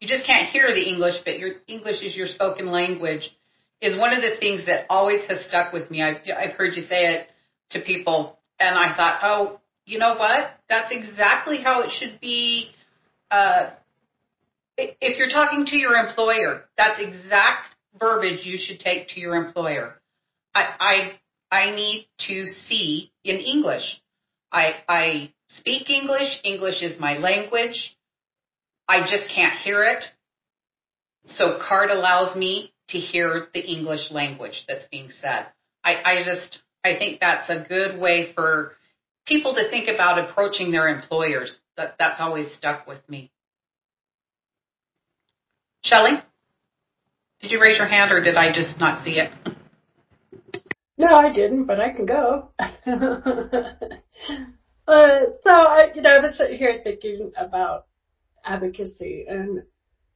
you 0.00 0.08
just 0.08 0.26
can't 0.26 0.48
hear 0.48 0.66
the 0.74 0.88
English, 0.88 1.16
but 1.24 1.38
your 1.38 1.56
English 1.66 2.02
is 2.02 2.16
your 2.16 2.26
spoken 2.26 2.66
language 2.66 3.30
is 3.80 3.98
one 3.98 4.12
of 4.12 4.22
the 4.22 4.36
things 4.38 4.66
that 4.66 4.86
always 4.90 5.22
has 5.28 5.44
stuck 5.46 5.72
with 5.72 5.90
me. 5.90 6.02
I've, 6.02 6.16
I've 6.36 6.52
heard 6.52 6.74
you 6.74 6.82
say 6.82 7.14
it 7.14 7.28
to 7.70 7.80
people 7.84 8.38
and 8.58 8.76
I 8.76 8.96
thought, 8.96 9.20
oh, 9.22 9.60
you 9.86 9.98
know 9.98 10.16
what? 10.16 10.50
That's 10.68 10.90
exactly 10.90 11.58
how 11.62 11.82
it 11.82 11.90
should 11.92 12.20
be. 12.20 12.70
Uh, 13.30 13.70
if 14.76 15.18
you're 15.18 15.30
talking 15.30 15.64
to 15.66 15.76
your 15.76 15.94
employer, 15.94 16.64
that's 16.76 17.00
exact 17.00 17.74
verbiage 17.98 18.44
you 18.44 18.58
should 18.58 18.80
take 18.80 19.08
to 19.08 19.20
your 19.20 19.36
employer. 19.36 19.94
I, 20.54 21.18
I, 21.50 21.56
I 21.56 21.74
need 21.74 22.08
to 22.28 22.46
see 22.46 23.12
in 23.24 23.36
English. 23.36 24.00
I, 24.50 24.74
I 24.88 25.32
speak 25.50 25.90
English. 25.90 26.40
English 26.44 26.82
is 26.82 26.98
my 26.98 27.18
language. 27.18 27.96
I 28.88 29.02
just 29.02 29.28
can't 29.34 29.58
hear 29.58 29.84
it. 29.84 30.04
So 31.26 31.58
CART 31.60 31.90
allows 31.90 32.34
me 32.36 32.72
to 32.88 32.98
hear 32.98 33.48
the 33.52 33.60
English 33.60 34.10
language 34.10 34.64
that's 34.66 34.86
being 34.86 35.10
said. 35.20 35.46
I, 35.84 35.96
I 36.04 36.22
just, 36.24 36.62
I 36.82 36.96
think 36.96 37.20
that's 37.20 37.50
a 37.50 37.66
good 37.68 38.00
way 38.00 38.32
for 38.34 38.72
people 39.26 39.54
to 39.54 39.68
think 39.68 39.88
about 39.88 40.18
approaching 40.18 40.70
their 40.70 40.88
employers. 40.88 41.54
That, 41.76 41.96
that's 41.98 42.18
always 42.18 42.52
stuck 42.54 42.86
with 42.86 43.06
me. 43.08 43.30
Shelley, 45.84 46.22
did 47.40 47.52
you 47.52 47.60
raise 47.60 47.78
your 47.78 47.88
hand 47.88 48.10
or 48.10 48.22
did 48.22 48.36
I 48.36 48.52
just 48.52 48.80
not 48.80 49.04
see 49.04 49.20
it? 49.20 49.30
No, 50.96 51.14
I 51.14 51.32
didn't, 51.32 51.66
but 51.66 51.78
I 51.78 51.92
can 51.92 52.06
go. 52.06 52.50
uh, 52.58 52.70
so 54.86 55.50
I, 55.50 55.92
you 55.94 56.02
know, 56.02 56.18
I'm 56.18 56.32
sitting 56.32 56.56
here 56.58 56.80
thinking 56.82 57.32
about 57.36 57.86
advocacy 58.48 59.24
and 59.28 59.62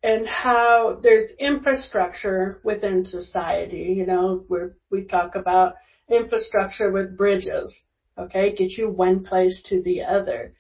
and 0.03 0.27
how 0.27 0.99
there's 1.01 1.31
infrastructure 1.39 2.61
within 2.65 3.05
society, 3.05 3.95
you 3.97 4.05
know, 4.05 4.45
where 4.49 4.75
we 4.91 5.05
talk 5.05 5.37
about 5.37 5.75
infrastructure 6.11 6.91
with 6.91 7.17
bridges, 7.17 7.73
okay, 8.19 8.53
get 8.53 8.71
you 8.71 8.89
one 8.89 9.23
place 9.23 9.63
to 9.69 9.81
the 9.83 10.03
other. 10.03 10.55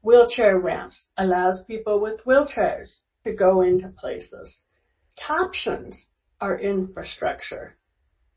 Wheelchair 0.00 0.58
ramps 0.58 1.08
allows 1.18 1.62
people 1.64 2.00
with 2.00 2.24
wheelchairs 2.24 2.88
to 3.24 3.34
go 3.34 3.60
into 3.60 3.88
places. 3.88 4.60
Captions 5.18 6.06
are 6.40 6.58
infrastructure. 6.58 7.76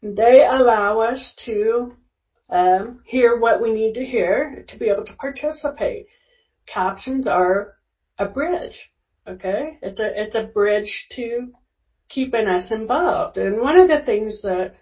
They 0.01 0.45
allow 0.45 0.99
us 0.99 1.35
to 1.45 1.95
um, 2.49 3.01
hear 3.05 3.37
what 3.37 3.61
we 3.61 3.71
need 3.71 3.93
to 3.93 4.05
hear 4.05 4.65
to 4.67 4.77
be 4.77 4.89
able 4.89 5.05
to 5.05 5.15
participate. 5.15 6.07
Captions 6.65 7.27
are 7.27 7.75
a 8.19 8.25
bridge. 8.25 8.91
Okay, 9.27 9.77
it's 9.81 9.99
a 9.99 10.21
it's 10.21 10.35
a 10.35 10.51
bridge 10.53 11.07
to 11.15 11.51
keeping 12.09 12.47
us 12.47 12.71
involved. 12.71 13.37
And 13.37 13.61
one 13.61 13.77
of 13.77 13.87
the 13.87 14.03
things 14.05 14.41
that 14.43 14.73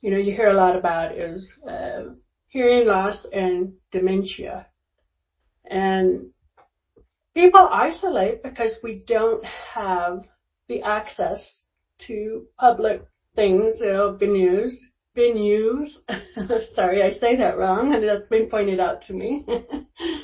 you 0.00 0.10
know 0.10 0.16
you 0.18 0.32
hear 0.32 0.48
a 0.48 0.54
lot 0.54 0.76
about 0.76 1.16
is 1.16 1.50
uh, 1.68 2.12
hearing 2.48 2.86
loss 2.86 3.26
and 3.32 3.74
dementia, 3.92 4.66
and 5.64 6.30
people 7.34 7.68
isolate 7.70 8.42
because 8.42 8.72
we 8.82 9.02
don't 9.06 9.44
have 9.44 10.24
the 10.68 10.82
access 10.82 11.62
to 12.06 12.46
public 12.58 13.02
things, 13.34 13.76
you 13.80 13.86
know, 13.86 14.16
venues, 14.20 14.72
venues. 15.16 15.88
Sorry, 16.74 17.02
I 17.02 17.10
say 17.10 17.36
that 17.36 17.56
wrong, 17.58 17.94
and 17.94 18.02
that's 18.02 18.28
been 18.28 18.48
pointed 18.48 18.80
out 18.80 19.02
to 19.02 19.12
me. 19.12 19.44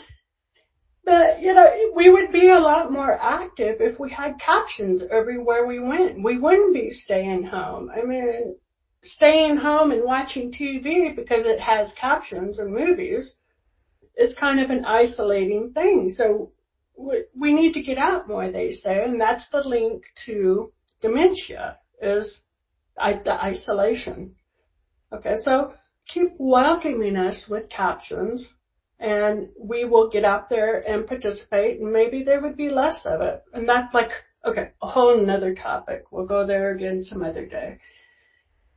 But, 1.04 1.42
you 1.42 1.52
know, 1.52 1.70
we 1.94 2.11
would 2.11 2.32
be 2.32 2.49
a 2.49 2.58
lot 2.58 2.90
more 2.90 3.18
active 3.20 3.80
if 3.80 3.99
we 3.99 4.11
had 4.11 4.40
captions 4.40 5.02
everywhere 5.11 5.66
we 5.66 5.78
went. 5.78 6.23
We 6.23 6.38
wouldn't 6.38 6.73
be 6.73 6.90
staying 6.90 7.44
home. 7.44 7.90
I 7.94 8.02
mean, 8.02 8.56
staying 9.02 9.58
home 9.58 9.90
and 9.90 10.02
watching 10.04 10.50
TV 10.50 11.14
because 11.14 11.44
it 11.44 11.61
has 11.61 11.92
captions 12.00 12.58
or 12.58 12.68
movies 12.68 13.34
is 14.16 14.34
kind 14.38 14.61
of 14.61 14.70
an 14.70 14.84
isolating 14.87 15.73
thing. 15.75 16.14
So 16.16 16.52
we 16.96 17.52
need 17.52 17.73
to 17.75 17.82
get 17.82 17.99
out 17.99 18.28
more, 18.28 18.50
they 18.50 18.73
say, 18.73 19.04
and 19.04 19.20
that's 19.20 19.49
the 19.50 19.62
link 19.66 20.04
to 20.26 20.73
dementia 21.02 21.78
is 22.00 22.40
the 22.96 23.32
isolation. 23.32 24.37
Okay, 25.12 25.34
so 25.42 25.75
keep 26.08 26.32
welcoming 26.38 27.16
us 27.16 27.46
with 27.50 27.68
captions 27.68 28.46
and 29.00 29.48
we 29.58 29.84
will 29.84 30.08
get 30.08 30.24
out 30.24 30.48
there 30.48 30.80
and 30.88 31.06
participate 31.06 31.80
and 31.80 31.92
maybe 31.92 32.22
there 32.22 32.40
would 32.40 32.56
be 32.56 32.68
less 32.68 33.02
of 33.04 33.20
it. 33.20 33.42
And 33.52 33.68
that's 33.68 33.92
like, 33.92 34.10
okay, 34.44 34.70
a 34.82 34.86
whole 34.86 35.18
another 35.18 35.54
topic. 35.54 36.04
We'll 36.10 36.26
go 36.26 36.46
there 36.46 36.70
again 36.70 37.02
some 37.02 37.22
other 37.22 37.46
day. 37.46 37.78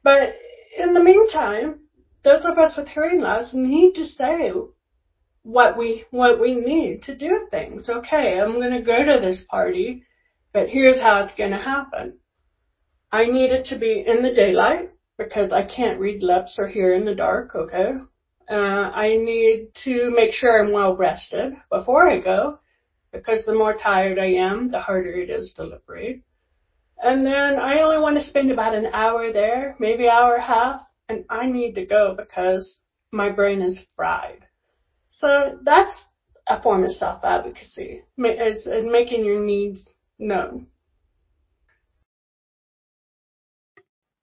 But 0.04 0.36
in 0.78 0.94
the 0.94 1.04
meantime, 1.04 1.80
those 2.24 2.46
of 2.46 2.58
us 2.58 2.76
with 2.78 2.88
hearing 2.88 3.22
loss 3.22 3.54
need 3.54 3.94
to 3.96 4.06
say 4.06 4.52
what 5.44 5.78
we, 5.78 6.06
what 6.12 6.40
we 6.40 6.56
need 6.56 7.04
to 7.04 7.16
do 7.16 7.48
things. 7.52 7.90
Okay, 7.90 8.40
I'm 8.40 8.54
going 8.54 8.72
to 8.72 8.82
go 8.82 9.04
to 9.04 9.20
this 9.20 9.44
party, 9.50 10.04
but 10.52 10.68
here's 10.68 11.00
how 11.00 11.24
it's 11.24 11.36
going 11.36 11.52
to 11.52 11.58
happen. 11.58 12.18
I 13.12 13.26
need 13.26 13.52
it 13.52 13.66
to 13.66 13.78
be 13.78 14.04
in 14.06 14.22
the 14.22 14.34
daylight 14.34 14.92
because 15.18 15.52
I 15.52 15.64
can't 15.64 16.00
read 16.00 16.22
lips 16.22 16.58
or 16.60 16.68
hear 16.68 16.94
in 16.94 17.06
the 17.06 17.16
dark, 17.16 17.56
okay? 17.56 17.94
Uh, 18.50 18.56
I 18.56 19.18
need 19.18 19.70
to 19.84 20.10
make 20.16 20.32
sure 20.32 20.64
I'm 20.64 20.72
well 20.72 20.96
rested 20.96 21.54
before 21.70 22.10
I 22.10 22.20
go 22.20 22.60
because 23.12 23.46
the 23.46 23.54
more 23.54 23.76
tired 23.76 24.20
I 24.20 24.34
am, 24.34 24.72
the 24.72 24.80
harder 24.80 25.12
it 25.12 25.30
is 25.30 25.54
to 25.58 25.82
read. 25.86 26.24
And 27.02 27.26
then 27.26 27.60
I 27.60 27.82
only 27.82 28.00
want 28.00 28.18
to 28.18 28.24
spend 28.24 28.52
about 28.52 28.74
an 28.74 28.88
hour 28.94 29.32
there, 29.32 29.76
maybe 29.80 30.08
hour 30.08 30.36
and 30.36 30.44
a 30.44 30.48
half, 30.48 30.82
and 31.10 31.26
I 31.30 31.46
need 31.48 31.74
to 31.76 31.86
go 31.86 32.16
because 32.18 32.80
my 33.12 33.30
brain 33.30 33.62
is 33.62 33.80
fried. 33.96 34.46
So 35.10 35.60
that's 35.64 36.06
a 36.48 36.62
form 36.62 36.84
of 36.84 36.92
self-advocacy, 36.92 38.04
is, 38.18 38.66
is 38.66 38.86
making 38.86 39.26
your 39.26 39.44
needs 39.44 39.96
known. 40.18 40.68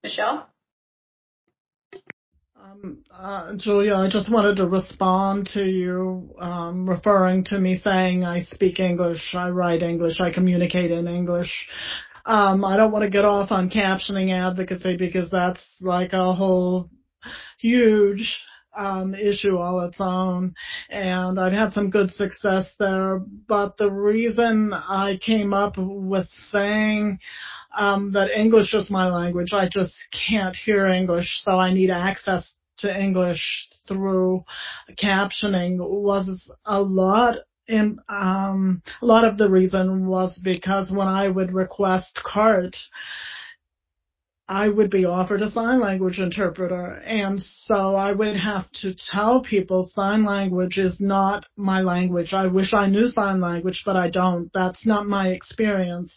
Michelle? 0.03 0.49
Um, 2.65 3.05
uh, 3.13 3.53
Julia, 3.57 3.97
I 3.97 4.09
just 4.09 4.33
wanted 4.33 4.57
to 4.57 4.67
respond 4.67 5.49
to 5.53 5.65
you 5.65 6.35
um, 6.41 6.89
referring 6.89 7.45
to 7.47 7.59
me 7.59 7.77
saying 7.77 8.25
I 8.25 8.41
speak 8.41 8.81
English, 8.81 9.35
I 9.35 9.51
write 9.51 9.83
English, 9.83 10.19
I 10.19 10.33
communicate 10.33 10.91
in 10.91 11.07
English. 11.07 11.69
Um, 12.25 12.65
I 12.65 12.79
don't 12.79 12.91
want 12.91 13.03
to 13.03 13.11
get 13.11 13.27
off 13.27 13.53
on 13.53 13.69
captioning 13.69 14.33
advocacy 14.33 14.97
because 14.97 15.31
that's 15.31 15.61
like 15.83 16.15
a 16.15 16.33
whole 16.33 16.89
huge 17.59 18.39
um, 18.75 19.15
issue 19.15 19.59
all 19.59 19.81
its 19.81 20.01
own, 20.01 20.55
and 20.89 21.39
I've 21.39 21.53
had 21.53 21.73
some 21.73 21.91
good 21.91 22.09
success 22.11 22.75
there. 22.79 23.21
But 23.47 23.77
the 23.77 23.91
reason 23.91 24.73
I 24.73 25.19
came 25.21 25.53
up 25.53 25.75
with 25.77 26.29
saying 26.51 27.19
um, 27.77 28.13
that 28.13 28.31
English 28.37 28.75
is 28.75 28.91
my 28.91 29.09
language. 29.09 29.53
I 29.53 29.69
just 29.69 29.95
can't 30.29 30.57
hear 30.57 30.87
English, 30.87 31.41
so 31.43 31.53
I 31.53 31.73
need 31.73 31.91
access 31.91 32.55
to 32.79 33.01
English 33.01 33.69
through 33.87 34.45
captioning 34.97 35.79
was 35.79 36.51
a 36.65 36.81
lot 36.81 37.39
in, 37.67 37.99
um, 38.09 38.83
a 39.01 39.07
lot 39.07 39.25
of 39.25 39.39
the 39.39 39.49
reason 39.49 40.07
was 40.07 40.39
because 40.43 40.91
when 40.91 41.09
I 41.09 41.29
would 41.29 41.53
request 41.53 42.21
CART, 42.23 42.77
I 44.47 44.69
would 44.69 44.91
be 44.91 45.07
offered 45.07 45.41
a 45.41 45.51
sign 45.51 45.81
language 45.81 46.19
interpreter. 46.19 47.03
And 47.07 47.41
so 47.41 47.97
I 47.97 48.13
would 48.13 48.37
have 48.37 48.71
to 48.83 48.95
tell 49.13 49.41
people 49.41 49.91
sign 49.95 50.25
language 50.25 50.77
is 50.77 51.01
not 51.01 51.47
my 51.57 51.81
language. 51.81 52.35
I 52.35 52.47
wish 52.47 52.75
I 52.75 52.89
knew 52.89 53.07
sign 53.07 53.41
language, 53.41 53.83
but 53.87 53.97
I 53.97 54.11
don't. 54.11 54.51
That's 54.53 54.85
not 54.85 55.07
my 55.07 55.29
experience. 55.29 56.15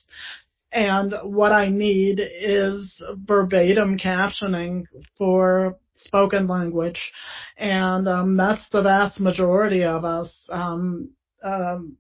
And 0.78 1.16
what 1.24 1.52
I 1.54 1.70
need 1.70 2.22
is 2.22 3.02
verbatim 3.26 3.98
captioning 3.98 4.84
for 5.18 5.76
spoken 5.96 6.46
language. 6.46 7.12
And 7.58 8.08
um, 8.08 8.38
that's 8.38 8.70
the 8.72 8.84
vast 8.84 9.20
majority 9.20 9.84
of 9.84 10.06
us. 10.06 10.32
Um, 10.50 11.10
um, 11.44 11.98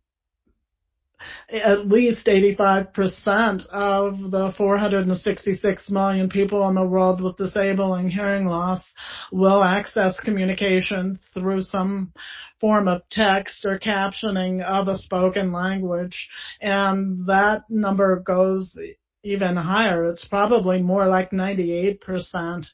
at 1.49 1.87
least 1.87 2.27
85% 2.27 3.67
of 3.67 4.31
the 4.31 4.53
466 4.57 5.89
million 5.89 6.29
people 6.29 6.67
in 6.69 6.75
the 6.75 6.85
world 6.85 7.21
with 7.21 7.37
disabling 7.37 8.09
hearing 8.09 8.45
loss 8.45 8.83
will 9.31 9.63
access 9.63 10.19
communication 10.19 11.19
through 11.33 11.63
some 11.63 12.13
form 12.59 12.87
of 12.87 13.01
text 13.09 13.65
or 13.65 13.79
captioning 13.79 14.63
of 14.63 14.87
a 14.87 14.97
spoken 14.97 15.51
language. 15.51 16.29
And 16.61 17.25
that 17.27 17.63
number 17.69 18.19
goes 18.19 18.77
even 19.23 19.55
higher. 19.55 20.09
It's 20.09 20.25
probably 20.25 20.81
more 20.81 21.07
like 21.07 21.31
98%. 21.31 22.65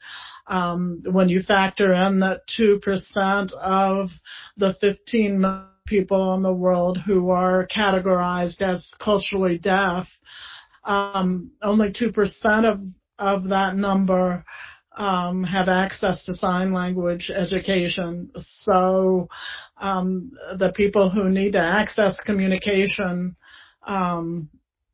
Um, 0.45 1.03
when 1.06 1.29
you 1.29 1.41
factor 1.41 1.93
in 1.93 2.19
that 2.19 2.41
2% 2.60 3.53
of 3.53 4.10
the 4.58 4.75
15 4.82 5.39
million 5.39 5.67
people 5.93 6.34
in 6.34 6.41
the 6.41 6.51
world 6.51 6.97
who 7.06 7.29
are 7.29 7.67
categorized 7.67 8.63
as 8.63 8.89
culturally 8.99 9.60
deaf. 9.60 10.08
Um, 10.86 11.51
only 11.62 11.91
2% 11.91 12.65
of, 12.65 12.79
of 13.19 13.49
that 13.49 13.75
number 13.75 14.43
um, 14.97 15.43
have 15.43 15.69
access 15.69 16.25
to 16.25 16.34
sign 16.34 16.73
language 16.73 17.29
education. 17.29 18.32
So 18.38 19.29
um, 19.77 20.32
the 20.58 20.71
people 20.71 21.12
who 21.12 21.29
need 21.29 21.51
to 21.51 21.60
access 21.60 22.19
communication, 22.25 23.36
um, 23.86 24.49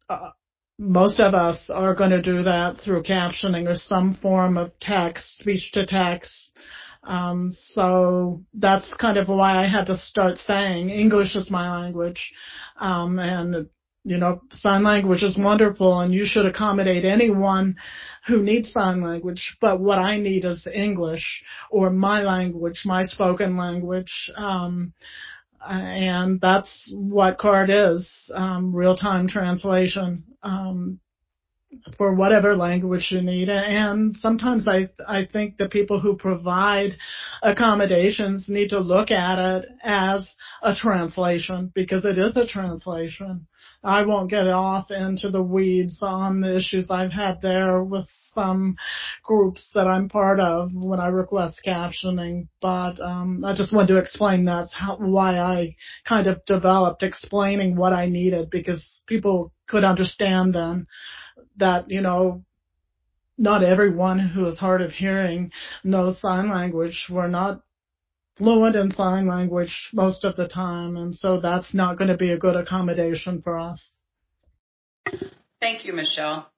uh, 0.09 0.31
most 0.77 1.21
of 1.21 1.33
us 1.33 1.69
are 1.73 1.95
going 1.95 2.11
to 2.11 2.21
do 2.21 2.43
that 2.43 2.81
through 2.83 3.03
captioning 3.03 3.69
or 3.69 3.75
some 3.75 4.17
form 4.21 4.57
of 4.57 4.77
text, 4.81 5.37
speech 5.37 5.71
to 5.73 5.85
text, 5.85 6.51
um, 7.03 7.51
so 7.73 8.43
that's 8.53 8.93
kind 8.95 9.17
of 9.17 9.27
why 9.27 9.63
I 9.63 9.67
had 9.67 9.85
to 9.85 9.97
start 9.97 10.37
saying 10.37 10.89
English 10.89 11.35
is 11.35 11.49
my 11.49 11.81
language. 11.81 12.31
Um, 12.79 13.19
and 13.19 13.67
you 14.03 14.17
know, 14.17 14.41
sign 14.51 14.83
language 14.83 15.23
is 15.23 15.37
wonderful 15.37 15.99
and 15.99 16.13
you 16.13 16.25
should 16.25 16.45
accommodate 16.45 17.05
anyone 17.05 17.75
who 18.27 18.41
needs 18.41 18.71
sign 18.71 19.01
language. 19.01 19.57
But 19.61 19.79
what 19.79 19.99
I 19.99 20.17
need 20.17 20.45
is 20.45 20.67
English 20.73 21.43
or 21.69 21.89
my 21.89 22.21
language, 22.21 22.83
my 22.85 23.03
spoken 23.03 23.57
language. 23.57 24.31
Um, 24.37 24.93
and 25.67 26.39
that's 26.39 26.91
what 26.95 27.37
CART 27.37 27.69
is, 27.69 28.31
um, 28.33 28.73
real-time 28.73 29.27
translation. 29.27 30.23
Um, 30.41 30.99
for 31.97 32.15
whatever 32.15 32.55
language 32.55 33.09
you 33.11 33.21
need. 33.21 33.49
And 33.49 34.15
sometimes 34.17 34.67
I, 34.67 34.89
I 35.07 35.25
think 35.31 35.57
the 35.57 35.69
people 35.69 35.99
who 35.99 36.15
provide 36.15 36.97
accommodations 37.43 38.45
need 38.47 38.69
to 38.69 38.79
look 38.79 39.11
at 39.11 39.39
it 39.39 39.65
as 39.83 40.29
a 40.63 40.73
translation 40.75 41.71
because 41.75 42.05
it 42.05 42.17
is 42.17 42.35
a 42.37 42.47
translation. 42.47 43.47
I 43.81 44.01
won't 44.03 44.29
get 44.29 44.47
off 44.47 44.91
into 44.91 45.29
the 45.29 45.41
weeds 45.41 45.99
on 46.01 46.41
the 46.41 46.57
issues 46.57 46.91
I've 46.91 47.13
had 47.13 47.41
there 47.41 47.81
with 47.81 48.09
some 48.33 48.75
groups 49.23 49.69
that 49.73 49.87
I'm 49.87 50.09
part 50.09 50.41
of 50.41 50.71
when 50.73 50.99
I 50.99 51.07
request 51.07 51.61
captioning, 51.65 52.49
but 52.61 52.99
um, 52.99 53.45
I 53.45 53.53
just 53.53 53.73
wanted 53.73 53.87
to 53.89 53.97
explain 53.97 54.43
that's 54.43 54.73
how, 54.73 54.97
why 54.97 55.39
I 55.39 55.75
kind 56.05 56.27
of 56.27 56.43
developed 56.45 57.03
explaining 57.03 57.77
what 57.77 57.93
I 57.93 58.07
needed 58.07 58.49
because 58.49 58.83
people 59.07 59.53
could 59.67 59.85
understand 59.85 60.55
then 60.55 60.85
that, 61.57 61.89
you 61.89 62.01
know, 62.01 62.43
not 63.37 63.63
everyone 63.63 64.19
who 64.19 64.45
is 64.47 64.57
hard 64.57 64.81
of 64.81 64.91
hearing 64.91 65.51
knows 65.83 66.19
sign 66.19 66.49
language. 66.49 67.07
We're 67.09 67.27
not 67.27 67.61
fluent 68.37 68.75
in 68.75 68.91
sign 68.91 69.27
language 69.27 69.89
most 69.93 70.23
of 70.25 70.35
the 70.35 70.47
time, 70.47 70.97
and 70.97 71.15
so 71.15 71.39
that's 71.39 71.73
not 71.73 71.97
going 71.97 72.09
to 72.09 72.17
be 72.17 72.31
a 72.31 72.37
good 72.37 72.55
accommodation 72.55 73.41
for 73.41 73.57
us. 73.57 73.89
Thank 75.59 75.85
you, 75.85 75.93
Michelle. 75.93 76.49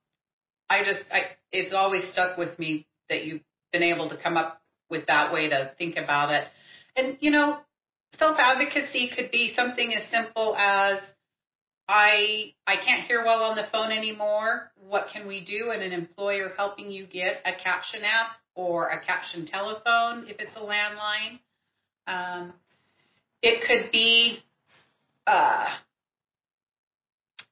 I 0.69 0.83
just, 0.83 1.03
I, 1.11 1.21
it's 1.51 1.73
always 1.73 2.09
stuck 2.11 2.37
with 2.37 2.57
me 2.57 2.87
that 3.09 3.25
you've 3.25 3.41
been 3.73 3.83
able 3.83 4.09
to 4.09 4.17
come 4.17 4.37
up 4.37 4.61
with 4.89 5.07
that 5.07 5.33
way 5.33 5.49
to 5.49 5.71
think 5.77 5.97
about 5.97 6.31
it. 6.31 6.47
And, 6.95 7.17
you 7.19 7.31
know, 7.31 7.57
self 8.17 8.37
advocacy 8.39 9.09
could 9.15 9.31
be 9.31 9.53
something 9.55 9.93
as 9.93 10.09
simple 10.09 10.55
as 10.55 10.99
I 11.87 12.53
I 12.65 12.75
can't 12.77 13.05
hear 13.05 13.23
well 13.25 13.43
on 13.43 13.55
the 13.55 13.65
phone 13.71 13.91
anymore. 13.91 14.71
What 14.87 15.07
can 15.11 15.27
we 15.27 15.43
do? 15.43 15.71
And 15.71 15.81
an 15.81 15.91
employer 15.91 16.53
helping 16.55 16.91
you 16.91 17.05
get 17.05 17.41
a 17.45 17.51
caption 17.53 18.03
app 18.03 18.37
or 18.55 18.89
a 18.89 19.03
caption 19.03 19.45
telephone 19.45 20.27
if 20.27 20.37
it's 20.39 20.55
a 20.55 20.59
landline. 20.59 21.39
Um, 22.07 22.53
it 23.41 23.67
could 23.67 23.91
be 23.91 24.39
uh, 25.27 25.67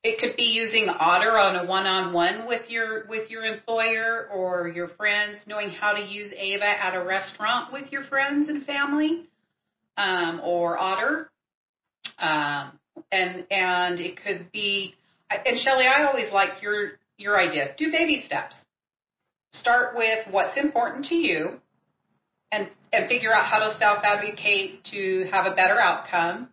it 0.04 0.20
could 0.20 0.38
be 0.38 0.44
using 0.44 0.88
Otter 0.88 1.38
on 1.38 1.58
a 1.58 1.66
one-on-one 1.66 2.48
with 2.48 2.70
your 2.70 3.06
with 3.08 3.30
your 3.30 3.44
employer 3.44 4.30
or 4.32 4.70
your 4.70 4.88
friends, 4.90 5.38
knowing 5.46 5.70
how 5.70 5.92
to 5.92 6.02
use 6.02 6.32
Ava 6.36 6.66
at 6.66 6.96
a 6.96 7.04
restaurant 7.04 7.74
with 7.74 7.92
your 7.92 8.04
friends 8.04 8.48
and 8.48 8.66
family, 8.66 9.28
um, 9.98 10.40
or 10.44 10.78
Otter. 10.78 11.30
Um, 12.18 12.79
and 13.12 13.46
and 13.52 14.00
it 14.00 14.22
could 14.22 14.52
be 14.52 14.96
and 15.30 15.60
Shelley, 15.60 15.86
I 15.86 16.06
always 16.06 16.32
like 16.32 16.62
your 16.62 16.92
your 17.18 17.40
idea. 17.40 17.74
Do 17.78 17.92
baby 17.92 18.24
steps. 18.26 18.56
start 19.52 19.96
with 19.96 20.28
what's 20.32 20.58
important 20.58 21.06
to 21.06 21.16
you 21.16 21.60
and, 22.52 22.70
and 22.94 23.08
figure 23.10 23.34
out 23.34 23.46
how 23.46 23.60
to 23.60 23.78
self 23.78 24.04
advocate 24.04 24.84
to 24.86 25.26
have 25.32 25.46
a 25.46 25.56
better 25.56 25.80
outcome 25.80 26.50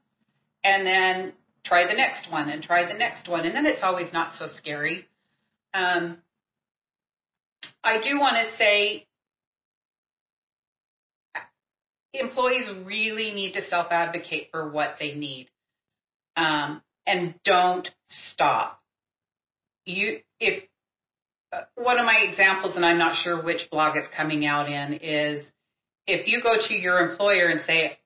and 0.64 0.87
then 0.87 1.32
try 1.64 1.87
the 1.87 1.94
next 1.94 2.30
one 2.30 2.48
and 2.48 2.62
try 2.62 2.87
the 2.87 2.98
next 2.98 3.28
one. 3.28 3.44
And 3.44 3.54
then 3.54 3.66
it's 3.66 3.82
always 3.82 4.12
not 4.12 4.35
so 4.35 4.46
scary. 4.48 5.06
Um, 5.74 6.18
I 7.85 8.00
do 8.00 8.18
want 8.18 8.37
to 8.37 8.56
say 8.56 9.06
employees 12.14 12.66
really 12.85 13.32
need 13.32 13.52
to 13.52 13.62
self 13.62 13.88
advocate 13.90 14.48
for 14.50 14.70
what 14.70 14.96
they 14.98 15.14
need. 15.14 15.48
Um, 16.37 16.83
and 17.07 17.35
don't 17.44 17.88
stop. 18.09 18.81
You, 19.85 20.18
if 20.40 20.64
uh, 21.53 21.62
one 21.77 21.99
of 21.99 22.05
my 22.05 22.27
examples, 22.29 22.77
and 22.77 22.85
I'm 22.85 22.99
not 22.99 23.16
sure 23.16 23.42
which 23.42 23.70
blog 23.70 23.96
it's 23.96 24.09
coming 24.14 24.44
out 24.44 24.68
in, 24.68 24.94
is 24.94 25.46
if 26.07 26.27
you 26.27 26.42
go 26.42 26.57
to 26.68 26.75
your 26.75 26.99
employer 26.99 27.46
and 27.46 27.61
say, 27.62 27.99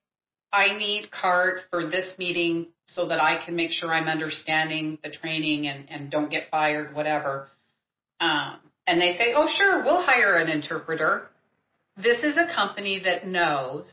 I 0.53 0.77
need 0.77 1.11
CART 1.11 1.62
for 1.71 1.88
this 1.88 2.19
meeting 2.19 2.69
so 2.87 3.09
that 3.09 3.23
I 3.23 3.45
can 3.45 3.55
make 3.55 3.71
sure 3.71 3.93
I'm 3.93 4.09
understanding 4.09 4.99
the 5.03 5.11
training 5.11 5.66
and, 5.66 5.88
and 5.88 6.11
don't 6.11 6.31
get 6.31 6.51
fired, 6.51 6.95
whatever. 6.95 7.49
Um, 8.19 8.59
and 8.87 9.01
they 9.01 9.16
say, 9.16 9.33
oh, 9.37 9.49
sure, 9.49 9.85
we'll 9.85 10.03
hire 10.03 10.35
an 10.35 10.49
interpreter. 10.49 11.29
This 11.97 12.23
is 12.25 12.37
a 12.37 12.53
company 12.53 13.01
that 13.05 13.27
knows 13.27 13.90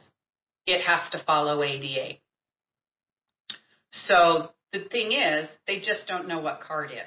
it 0.66 0.82
has 0.82 1.10
to 1.12 1.24
follow 1.24 1.62
ADA. 1.62 2.18
So 3.92 4.50
the 4.74 4.86
thing 4.92 5.14
is, 5.14 5.48
they 5.68 5.80
just 5.80 6.08
don't 6.08 6.28
know 6.28 6.40
what 6.40 6.62
CART 6.62 6.92
is. 6.92 6.98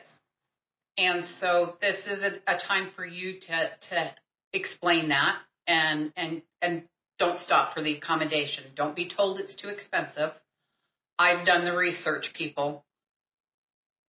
And 0.99 1.25
so 1.41 1.77
this 1.81 1.97
is 2.07 2.23
a, 2.23 2.53
a 2.53 2.59
time 2.59 2.91
for 2.97 3.05
you 3.05 3.41
to, 3.41 3.71
to 3.91 4.11
explain 4.53 5.09
that 5.09 5.37
and, 5.67 6.13
and, 6.17 6.43
and 6.61 6.83
don't 7.19 7.41
stop 7.41 7.75
for 7.75 7.83
the 7.83 7.97
accommodation. 7.97 8.65
Don't 8.75 8.97
be 8.97 9.09
told 9.09 9.39
it's 9.39 9.55
too 9.55 9.69
expensive. 9.69 10.33
I've 11.19 11.47
done 11.47 11.65
the 11.65 11.77
research, 11.77 12.33
people. 12.35 12.85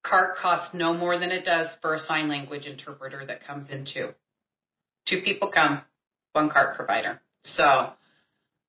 CART 0.04 0.38
costs 0.38 0.74
no 0.74 0.94
more 0.94 1.20
than 1.20 1.32
it 1.32 1.46
does 1.46 1.68
for 1.82 1.94
a 1.94 2.00
sign 2.00 2.28
language 2.28 2.66
interpreter 2.66 3.26
that 3.26 3.46
comes 3.46 3.70
in 3.70 3.86
two. 3.86 4.10
Two 5.08 5.22
people 5.24 5.52
come, 5.54 5.82
one 6.34 6.50
CART 6.50 6.76
provider. 6.76 7.22
So 7.44 7.92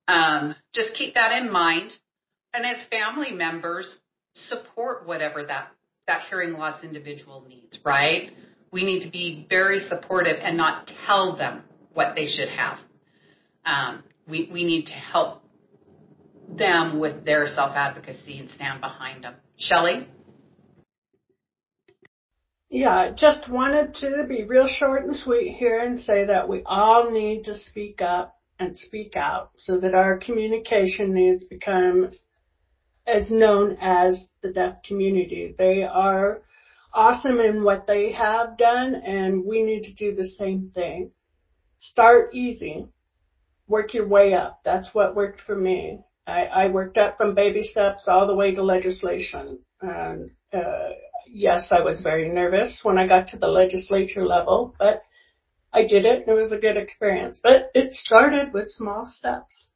um, 0.08 0.54
just 0.74 0.94
keep 0.94 1.14
that 1.14 1.32
in 1.32 1.50
mind. 1.50 1.94
And 2.54 2.66
as 2.66 2.86
family 2.90 3.30
members, 3.30 3.96
support 4.34 5.06
whatever 5.06 5.44
that, 5.44 5.68
that 6.06 6.22
hearing 6.28 6.52
loss 6.54 6.82
individual 6.84 7.44
needs, 7.48 7.78
right? 7.84 8.30
We 8.70 8.84
need 8.84 9.04
to 9.04 9.10
be 9.10 9.46
very 9.48 9.80
supportive 9.80 10.36
and 10.40 10.56
not 10.56 10.90
tell 11.06 11.36
them 11.36 11.62
what 11.92 12.14
they 12.14 12.26
should 12.26 12.48
have. 12.48 12.78
Um, 13.64 14.02
we, 14.28 14.48
we 14.52 14.64
need 14.64 14.86
to 14.86 14.92
help 14.92 15.42
them 16.48 16.98
with 16.98 17.24
their 17.24 17.46
self 17.46 17.74
advocacy 17.74 18.38
and 18.38 18.50
stand 18.50 18.80
behind 18.80 19.24
them. 19.24 19.34
Shelley? 19.56 20.08
Yeah, 22.68 23.10
just 23.14 23.50
wanted 23.50 23.94
to 23.96 24.24
be 24.26 24.44
real 24.44 24.66
short 24.66 25.04
and 25.04 25.14
sweet 25.14 25.56
here 25.56 25.80
and 25.80 26.00
say 26.00 26.24
that 26.24 26.48
we 26.48 26.62
all 26.64 27.10
need 27.10 27.44
to 27.44 27.54
speak 27.54 28.00
up 28.00 28.34
and 28.58 28.76
speak 28.76 29.14
out 29.14 29.50
so 29.56 29.78
that 29.78 29.94
our 29.94 30.16
communication 30.18 31.12
needs 31.12 31.44
become 31.44 32.12
as 33.06 33.30
known 33.30 33.76
as 33.80 34.28
the 34.42 34.52
deaf 34.52 34.76
community. 34.86 35.54
They 35.56 35.82
are 35.82 36.42
awesome 36.94 37.40
in 37.40 37.64
what 37.64 37.86
they 37.86 38.12
have 38.12 38.58
done 38.58 38.94
and 38.94 39.44
we 39.44 39.62
need 39.62 39.82
to 39.84 39.94
do 39.94 40.14
the 40.14 40.28
same 40.28 40.70
thing. 40.74 41.10
Start 41.78 42.34
easy 42.34 42.88
work 43.72 43.94
your 43.94 44.06
way 44.06 44.34
up. 44.34 44.60
That's 44.64 44.94
what 44.94 45.16
worked 45.16 45.40
for 45.40 45.56
me. 45.56 46.00
I, 46.26 46.44
I 46.44 46.68
worked 46.68 46.98
up 46.98 47.16
from 47.16 47.34
baby 47.34 47.62
steps 47.62 48.04
all 48.06 48.26
the 48.26 48.34
way 48.34 48.54
to 48.54 48.62
legislation. 48.62 49.58
And 49.80 50.30
uh, 50.52 50.90
yes, 51.26 51.68
I 51.72 51.80
was 51.80 52.02
very 52.02 52.28
nervous 52.28 52.80
when 52.82 52.98
I 52.98 53.08
got 53.08 53.28
to 53.28 53.38
the 53.38 53.48
legislature 53.48 54.24
level, 54.24 54.74
but 54.78 55.02
I 55.72 55.86
did 55.86 56.04
it 56.04 56.26
and 56.26 56.28
it 56.28 56.40
was 56.40 56.52
a 56.52 56.58
good 56.58 56.76
experience. 56.76 57.40
But 57.42 57.70
it 57.74 57.92
started 57.92 58.52
with 58.52 58.68
small 58.68 59.06
steps. 59.06 59.70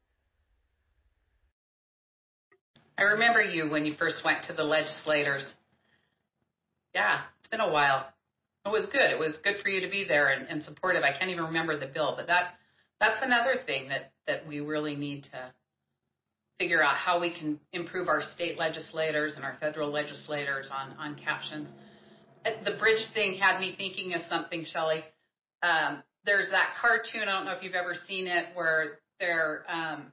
I 2.99 3.03
remember 3.03 3.43
you 3.43 3.71
when 3.71 3.85
you 3.85 3.95
first 3.95 4.25
went 4.25 4.45
to 4.45 4.53
the 4.53 4.65
legislators. 4.65 5.47
Yeah, 6.95 7.21
it's 7.39 7.49
been 7.49 7.61
a 7.61 7.71
while. 7.71 8.07
It 8.65 8.71
was 8.71 8.87
good. 8.87 9.11
It 9.11 9.19
was 9.19 9.37
good 9.45 9.57
for 9.63 9.69
you 9.69 9.81
to 9.83 9.91
be 9.91 10.05
there 10.09 10.29
and, 10.29 10.49
and 10.49 10.65
supportive. 10.65 11.03
I 11.03 11.17
can't 11.17 11.31
even 11.31 11.45
remember 11.45 11.79
the 11.79 11.87
bill, 11.87 12.15
but 12.17 12.27
that 12.27 12.55
that's 13.01 13.21
another 13.23 13.57
thing 13.67 13.89
that, 13.91 14.13
that 14.27 14.47
we 14.47 14.61
really 14.61 14.97
need 14.97 15.25
to 15.25 15.53
figure 16.59 16.83
out 16.83 16.97
how 16.97 17.21
we 17.21 17.31
can 17.31 17.61
improve 17.73 18.09
our 18.09 18.23
state 18.23 18.59
legislators 18.59 19.35
and 19.37 19.45
our 19.45 19.57
federal 19.61 19.91
legislators 19.91 20.71
on, 20.73 20.97
on 20.97 21.15
captions. 21.17 21.69
Uh, 22.47 22.51
the 22.65 22.79
bridge 22.79 23.05
thing 23.13 23.35
had 23.35 23.61
me 23.61 23.75
thinking 23.77 24.15
of 24.15 24.23
something, 24.23 24.65
Shelley. 24.65 25.05
Um, 25.63 26.03
there's 26.25 26.49
that 26.51 26.75
cartoon, 26.81 27.29
I 27.29 27.37
don't 27.37 27.45
know 27.45 27.53
if 27.53 27.63
you've 27.63 27.75
ever 27.75 27.95
seen 28.09 28.27
it, 28.27 28.47
where 28.55 29.01
they're 29.21 29.65
um, 29.69 30.13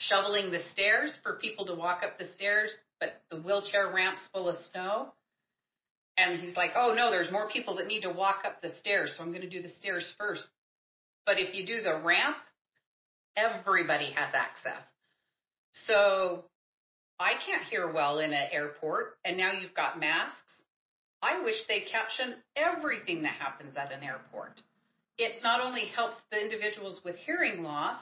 shoveling 0.00 0.50
the 0.50 0.62
stairs 0.72 1.12
for 1.22 1.34
people 1.34 1.66
to 1.66 1.74
walk 1.74 2.02
up 2.02 2.18
the 2.18 2.26
stairs, 2.34 2.70
but 2.98 3.20
the 3.30 3.36
wheelchair 3.36 3.92
ramp's 3.92 4.22
full 4.32 4.48
of 4.48 4.56
snow. 4.72 5.12
And 6.16 6.40
he's 6.40 6.56
like, 6.56 6.70
oh 6.74 6.94
no, 6.96 7.10
there's 7.10 7.30
more 7.30 7.48
people 7.48 7.76
that 7.76 7.86
need 7.86 8.02
to 8.02 8.10
walk 8.10 8.42
up 8.44 8.60
the 8.62 8.70
stairs, 8.80 9.12
so 9.16 9.22
I'm 9.22 9.30
going 9.30 9.42
to 9.42 9.48
do 9.48 9.62
the 9.62 9.68
stairs 9.68 10.10
first. 10.18 10.46
But 11.26 11.38
if 11.38 11.54
you 11.54 11.66
do 11.66 11.82
the 11.82 12.00
ramp, 12.02 12.36
everybody 13.36 14.12
has 14.12 14.34
access. 14.34 14.82
So 15.72 16.44
I 17.18 17.32
can't 17.46 17.64
hear 17.64 17.92
well 17.92 18.18
in 18.18 18.32
an 18.32 18.48
airport, 18.50 19.18
and 19.24 19.36
now 19.36 19.52
you've 19.52 19.74
got 19.74 20.00
masks. 20.00 20.36
I 21.22 21.42
wish 21.42 21.56
they 21.68 21.84
caption 21.92 22.36
everything 22.56 23.22
that 23.22 23.34
happens 23.34 23.76
at 23.76 23.92
an 23.92 24.02
airport. 24.02 24.60
It 25.18 25.42
not 25.42 25.60
only 25.60 25.84
helps 25.94 26.16
the 26.30 26.40
individuals 26.40 27.02
with 27.04 27.16
hearing 27.16 27.62
loss, 27.62 27.98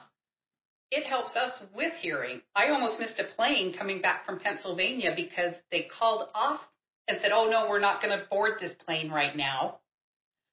it 0.91 1.05
helps 1.05 1.35
us 1.35 1.51
with 1.75 1.93
hearing. 2.01 2.41
I 2.55 2.69
almost 2.69 2.99
missed 2.99 3.19
a 3.19 3.35
plane 3.35 3.75
coming 3.77 4.01
back 4.01 4.25
from 4.25 4.39
Pennsylvania 4.39 5.11
because 5.15 5.53
they 5.71 5.87
called 5.97 6.29
off 6.33 6.61
and 7.07 7.19
said, 7.21 7.31
oh 7.33 7.49
no, 7.49 7.67
we're 7.69 7.79
not 7.79 8.01
going 8.01 8.17
to 8.17 8.25
board 8.29 8.53
this 8.59 8.75
plane 8.85 9.11
right 9.11 9.35
now. 9.35 9.79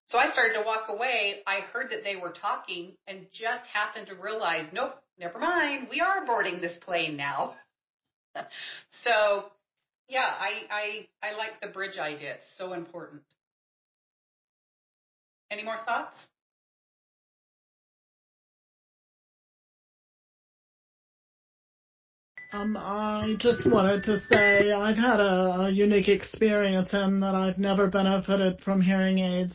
So 0.07 0.19
I 0.19 0.31
started 0.31 0.55
to 0.55 0.65
walk 0.65 0.87
away. 0.89 1.43
I 1.47 1.61
heard 1.73 1.91
that 1.91 2.05
they 2.05 2.17
were 2.17 2.33
talking 2.33 2.93
and 3.07 3.27
just 3.33 3.67
happened 3.67 4.07
to 4.09 4.15
realize, 4.15 4.67
nope, 4.73 4.95
never 5.19 5.39
mind. 5.39 5.89
We 5.91 6.01
are 6.01 6.25
boarding 6.25 6.61
this 6.61 6.77
plane 6.85 7.17
now. 7.17 7.55
so 9.05 9.47
yeah, 10.09 10.21
I, 10.21 11.07
I, 11.23 11.29
I 11.31 11.37
like 11.37 11.61
the 11.61 11.69
bridge 11.69 11.99
idea. 11.99 12.35
It's 12.35 12.47
so 12.59 12.73
important. 12.73 13.23
Any 15.51 15.65
more 15.65 15.79
thoughts? 15.85 16.17
Um, 22.57 22.77
I 22.77 23.35
just 23.39 23.67
wanted 23.67 24.05
to 24.05 24.19
say 24.31 24.73
I've 24.73 24.97
had 24.97 25.21
a, 25.21 25.67
a 25.67 25.71
unique 25.71 26.09
experience 26.09 26.89
in 26.93 27.21
that 27.21 27.35
I've 27.35 27.59
never 27.59 27.87
benefited 27.87 28.61
from 28.63 28.81
hearing 28.81 29.19
aids 29.19 29.55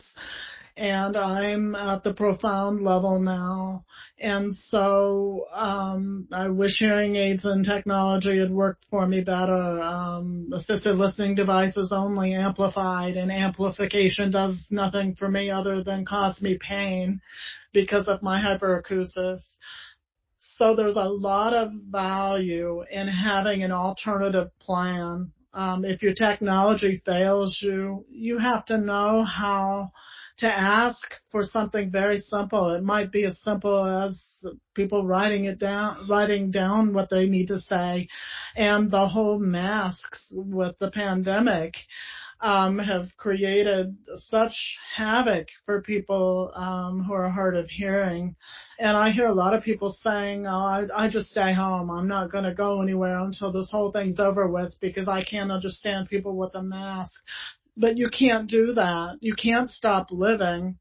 and 0.76 1.16
I'm 1.16 1.74
at 1.74 2.04
the 2.04 2.14
profound 2.14 2.82
level 2.82 3.18
now. 3.18 3.84
And 4.20 4.52
so, 4.68 5.46
um, 5.52 6.28
I 6.32 6.48
wish 6.48 6.78
hearing 6.78 7.16
aids 7.16 7.44
and 7.44 7.64
technology 7.64 8.38
had 8.38 8.52
worked 8.52 8.84
for 8.88 9.06
me 9.06 9.20
better. 9.20 9.82
Um, 9.82 10.50
assisted 10.54 10.94
listening 10.94 11.34
devices 11.34 11.92
only 11.92 12.34
amplified 12.34 13.16
and 13.16 13.32
amplification 13.32 14.30
does 14.30 14.68
nothing 14.70 15.16
for 15.16 15.28
me 15.28 15.50
other 15.50 15.82
than 15.82 16.04
cause 16.04 16.40
me 16.40 16.56
pain 16.60 17.20
because 17.72 18.06
of 18.06 18.22
my 18.22 18.40
hyperacusis. 18.40 19.42
So 20.56 20.74
there's 20.76 20.96
a 20.96 21.00
lot 21.00 21.54
of 21.54 21.72
value 21.90 22.84
in 22.90 23.08
having 23.08 23.62
an 23.62 23.72
alternative 23.72 24.50
plan. 24.58 25.32
Um, 25.54 25.84
if 25.84 26.02
your 26.02 26.14
technology 26.14 27.02
fails 27.04 27.58
you, 27.62 28.04
you 28.10 28.38
have 28.38 28.64
to 28.66 28.76
know 28.76 29.24
how 29.24 29.92
to 30.38 30.46
ask 30.46 30.98
for 31.30 31.42
something 31.44 31.90
very 31.90 32.18
simple. 32.18 32.70
It 32.74 32.82
might 32.82 33.12
be 33.12 33.24
as 33.24 33.40
simple 33.42 33.86
as 33.86 34.20
people 34.74 35.06
writing 35.06 35.44
it 35.44 35.58
down, 35.58 36.06
writing 36.08 36.50
down 36.50 36.92
what 36.92 37.10
they 37.10 37.26
need 37.26 37.48
to 37.48 37.60
say. 37.60 38.08
And 38.56 38.90
the 38.90 39.08
whole 39.08 39.38
masks 39.38 40.32
with 40.34 40.78
the 40.80 40.90
pandemic 40.90 41.74
um, 42.42 42.78
have 42.78 43.16
created 43.16 43.96
such 44.16 44.52
havoc 44.96 45.46
for 45.64 45.80
people 45.80 46.52
um, 46.54 47.04
who 47.04 47.14
are 47.14 47.30
hard 47.30 47.56
of 47.56 47.68
hearing. 47.68 48.34
And 48.80 48.96
I 48.96 49.10
hear 49.10 49.26
a 49.26 49.34
lot 49.34 49.54
of 49.54 49.62
people 49.62 49.96
saying, 50.02 50.46
"Oh, 50.46 50.50
I, 50.50 51.04
I 51.04 51.08
just 51.08 51.30
stay 51.30 51.54
home. 51.54 51.90
I'm 51.90 52.08
not 52.08 52.32
going 52.32 52.44
to 52.44 52.54
go 52.54 52.82
anywhere 52.82 53.18
until 53.20 53.52
this 53.52 53.70
whole 53.70 53.92
thing's 53.92 54.18
over 54.18 54.48
with 54.48 54.74
because 54.80 55.08
I 55.08 55.22
can't 55.22 55.52
understand 55.52 56.10
people 56.10 56.36
with 56.36 56.54
a 56.54 56.62
mask." 56.62 57.20
but 57.76 57.96
you 57.96 58.08
can't 58.10 58.50
do 58.50 58.74
that. 58.74 59.16
You 59.20 59.34
can't 59.34 59.70
stop 59.70 60.08
living. 60.10 60.76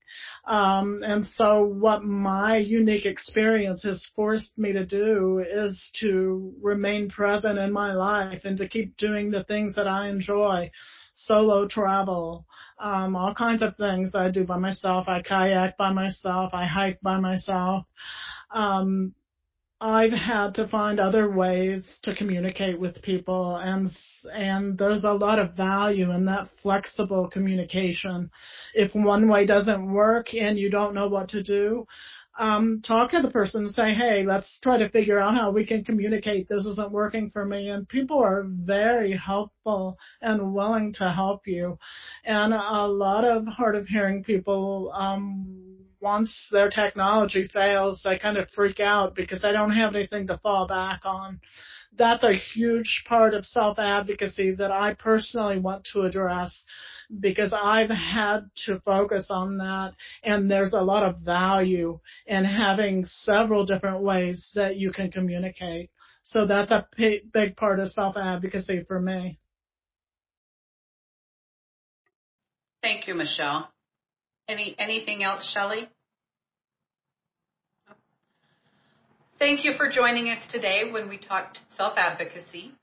Um, 0.45 1.03
and 1.05 1.25
so 1.25 1.63
what 1.63 2.03
my 2.03 2.57
unique 2.57 3.05
experience 3.05 3.83
has 3.83 4.05
forced 4.15 4.57
me 4.57 4.73
to 4.73 4.85
do 4.85 5.39
is 5.39 5.89
to 6.01 6.53
remain 6.61 7.09
present 7.09 7.57
in 7.57 7.71
my 7.71 7.93
life 7.93 8.41
and 8.43 8.57
to 8.57 8.67
keep 8.67 8.97
doing 8.97 9.31
the 9.31 9.43
things 9.45 9.75
that 9.75 9.87
I 9.87 10.09
enjoy. 10.09 10.69
Solo 11.13 11.67
travel, 11.67 12.45
um, 12.79 13.15
all 13.15 13.33
kinds 13.33 13.61
of 13.61 13.75
things 13.77 14.15
I 14.15 14.29
do 14.29 14.43
by 14.43 14.57
myself. 14.57 15.07
I 15.07 15.21
kayak 15.21 15.77
by 15.77 15.91
myself. 15.91 16.53
I 16.53 16.65
hike 16.65 16.99
by 17.01 17.19
myself. 17.19 17.85
Um, 18.53 19.13
I've 19.83 20.11
had 20.11 20.53
to 20.55 20.67
find 20.67 20.99
other 20.99 21.31
ways 21.31 21.99
to 22.03 22.13
communicate 22.13 22.79
with 22.79 23.01
people 23.01 23.55
and 23.55 23.89
and 24.31 24.77
there's 24.77 25.05
a 25.05 25.11
lot 25.11 25.39
of 25.39 25.55
value 25.55 26.11
in 26.11 26.25
that 26.25 26.49
flexible 26.61 27.27
communication. 27.27 28.29
If 28.75 28.93
one 28.93 29.27
way 29.27 29.47
doesn't 29.47 29.91
work 29.91 30.35
and 30.35 30.59
you 30.59 30.69
don't 30.69 30.93
know 30.93 31.07
what 31.07 31.29
to 31.29 31.41
do, 31.41 31.87
um, 32.41 32.81
talk 32.81 33.11
to 33.11 33.21
the 33.21 33.29
person 33.29 33.65
and 33.65 33.73
say, 33.73 33.93
hey, 33.93 34.25
let's 34.25 34.59
try 34.61 34.75
to 34.75 34.89
figure 34.89 35.19
out 35.19 35.35
how 35.35 35.51
we 35.51 35.63
can 35.63 35.83
communicate. 35.83 36.49
This 36.49 36.65
isn't 36.65 36.91
working 36.91 37.29
for 37.29 37.45
me. 37.45 37.69
And 37.69 37.87
people 37.87 38.19
are 38.19 38.45
very 38.47 39.15
helpful 39.15 39.99
and 40.23 40.51
willing 40.51 40.91
to 40.93 41.11
help 41.11 41.45
you. 41.45 41.77
And 42.25 42.51
a 42.51 42.87
lot 42.87 43.25
of 43.25 43.45
hard 43.45 43.75
of 43.75 43.87
hearing 43.87 44.23
people, 44.23 44.91
um, 44.95 45.77
once 45.99 46.47
their 46.51 46.71
technology 46.71 47.47
fails, 47.47 48.01
they 48.03 48.17
kind 48.17 48.37
of 48.37 48.49
freak 48.49 48.79
out 48.79 49.13
because 49.13 49.43
they 49.43 49.51
don't 49.51 49.75
have 49.75 49.93
anything 49.93 50.25
to 50.25 50.39
fall 50.39 50.65
back 50.65 51.01
on. 51.05 51.39
That's 51.97 52.23
a 52.23 52.33
huge 52.33 53.03
part 53.07 53.33
of 53.33 53.45
self 53.45 53.77
advocacy 53.77 54.55
that 54.55 54.71
I 54.71 54.93
personally 54.93 55.59
want 55.59 55.87
to 55.91 56.01
address 56.01 56.65
because 57.19 57.53
I've 57.53 57.89
had 57.89 58.49
to 58.65 58.79
focus 58.85 59.27
on 59.29 59.57
that 59.57 59.93
and 60.23 60.49
there's 60.49 60.73
a 60.73 60.79
lot 60.79 61.03
of 61.03 61.19
value 61.19 61.99
in 62.25 62.45
having 62.45 63.03
several 63.05 63.65
different 63.65 64.01
ways 64.01 64.51
that 64.55 64.77
you 64.77 64.91
can 64.91 65.11
communicate. 65.11 65.89
So 66.23 66.45
that's 66.45 66.71
a 66.71 66.87
big 66.97 67.57
part 67.57 67.79
of 67.79 67.91
self 67.91 68.15
advocacy 68.15 68.83
for 68.87 69.01
me. 69.01 69.39
Thank 72.81 73.07
you, 73.07 73.15
Michelle. 73.15 73.69
Any 74.47 74.75
anything 74.79 75.23
else, 75.23 75.51
Shelley? 75.53 75.89
Thank 79.41 79.65
you 79.65 79.71
for 79.75 79.89
joining 79.89 80.29
us 80.29 80.37
today 80.51 80.91
when 80.91 81.09
we 81.09 81.17
talked 81.17 81.61
self 81.75 81.93
advocacy. 81.97 82.73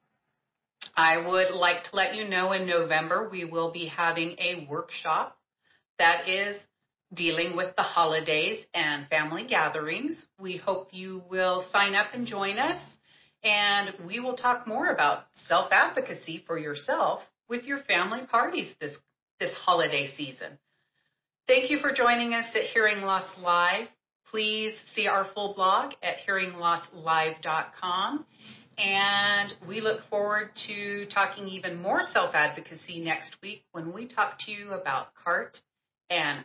I 0.97 1.25
would 1.25 1.55
like 1.55 1.85
to 1.85 1.95
let 1.95 2.17
you 2.17 2.27
know 2.27 2.51
in 2.51 2.67
November 2.67 3.29
we 3.31 3.45
will 3.45 3.71
be 3.71 3.87
having 3.87 4.35
a 4.41 4.67
workshop 4.69 5.39
that 6.01 6.29
is 6.29 6.57
dealing 7.15 7.57
with 7.57 7.77
the 7.77 7.85
holidays 7.85 8.65
and 8.75 9.07
family 9.07 9.47
gatherings. 9.47 10.27
We 10.37 10.57
hope 10.57 10.89
you 10.91 11.23
will 11.31 11.65
sign 11.71 11.95
up 11.95 12.09
and 12.13 12.27
join 12.27 12.59
us, 12.59 12.83
and 13.45 13.95
we 14.05 14.19
will 14.19 14.37
talk 14.37 14.67
more 14.67 14.89
about 14.89 15.27
self 15.47 15.71
advocacy 15.71 16.43
for 16.45 16.59
yourself 16.59 17.21
with 17.49 17.67
your 17.67 17.85
family 17.85 18.23
parties 18.29 18.75
this, 18.81 18.97
this 19.39 19.55
holiday 19.55 20.11
season. 20.17 20.59
Thank 21.47 21.71
you 21.71 21.79
for 21.79 21.93
joining 21.93 22.35
us 22.35 22.47
at 22.57 22.63
Hearing 22.63 23.03
Loss 23.03 23.27
Live. 23.41 23.87
Please 24.31 24.75
see 24.95 25.07
our 25.07 25.27
full 25.35 25.55
blog 25.55 25.93
at 26.03 26.17
hearinglosslive.com. 26.29 28.27
And 28.77 29.55
we 29.67 29.81
look 29.81 30.03
forward 30.09 30.51
to 30.69 31.07
talking 31.13 31.49
even 31.49 31.81
more 31.81 32.03
self 32.03 32.35
advocacy 32.35 33.01
next 33.01 33.35
week 33.43 33.65
when 33.73 33.93
we 33.93 34.07
talk 34.07 34.39
to 34.47 34.53
you 34.53 34.71
about 34.71 35.09
CART 35.15 35.61
and 36.11 36.45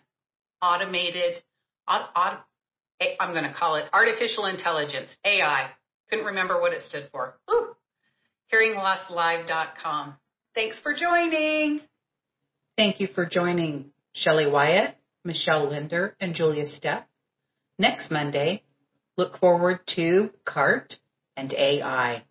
automated, 0.61 1.43
I'm 1.87 2.39
going 3.33 3.43
to 3.43 3.53
call 3.53 3.75
it 3.75 3.85
artificial 3.93 4.45
intelligence, 4.45 5.15
AI. 5.23 5.69
Couldn't 6.09 6.25
remember 6.25 6.59
what 6.59 6.73
it 6.73 6.81
stood 6.81 7.09
for. 7.11 7.35
Ooh, 7.51 7.75
hearinglosslive.com. 8.51 10.15
Thanks 10.55 10.79
for 10.79 10.93
joining. 10.95 11.81
Thank 12.77 12.99
you 12.99 13.07
for 13.13 13.25
joining 13.25 13.91
Shelley 14.13 14.47
Wyatt, 14.47 14.95
Michelle 15.23 15.69
Linder, 15.69 16.15
and 16.19 16.33
Julia 16.33 16.65
Stepp. 16.65 17.03
Next 17.79 18.11
Monday, 18.11 18.63
look 19.17 19.37
forward 19.39 19.79
to 19.95 20.31
CART 20.45 20.99
and 21.35 21.53
AI. 21.53 22.23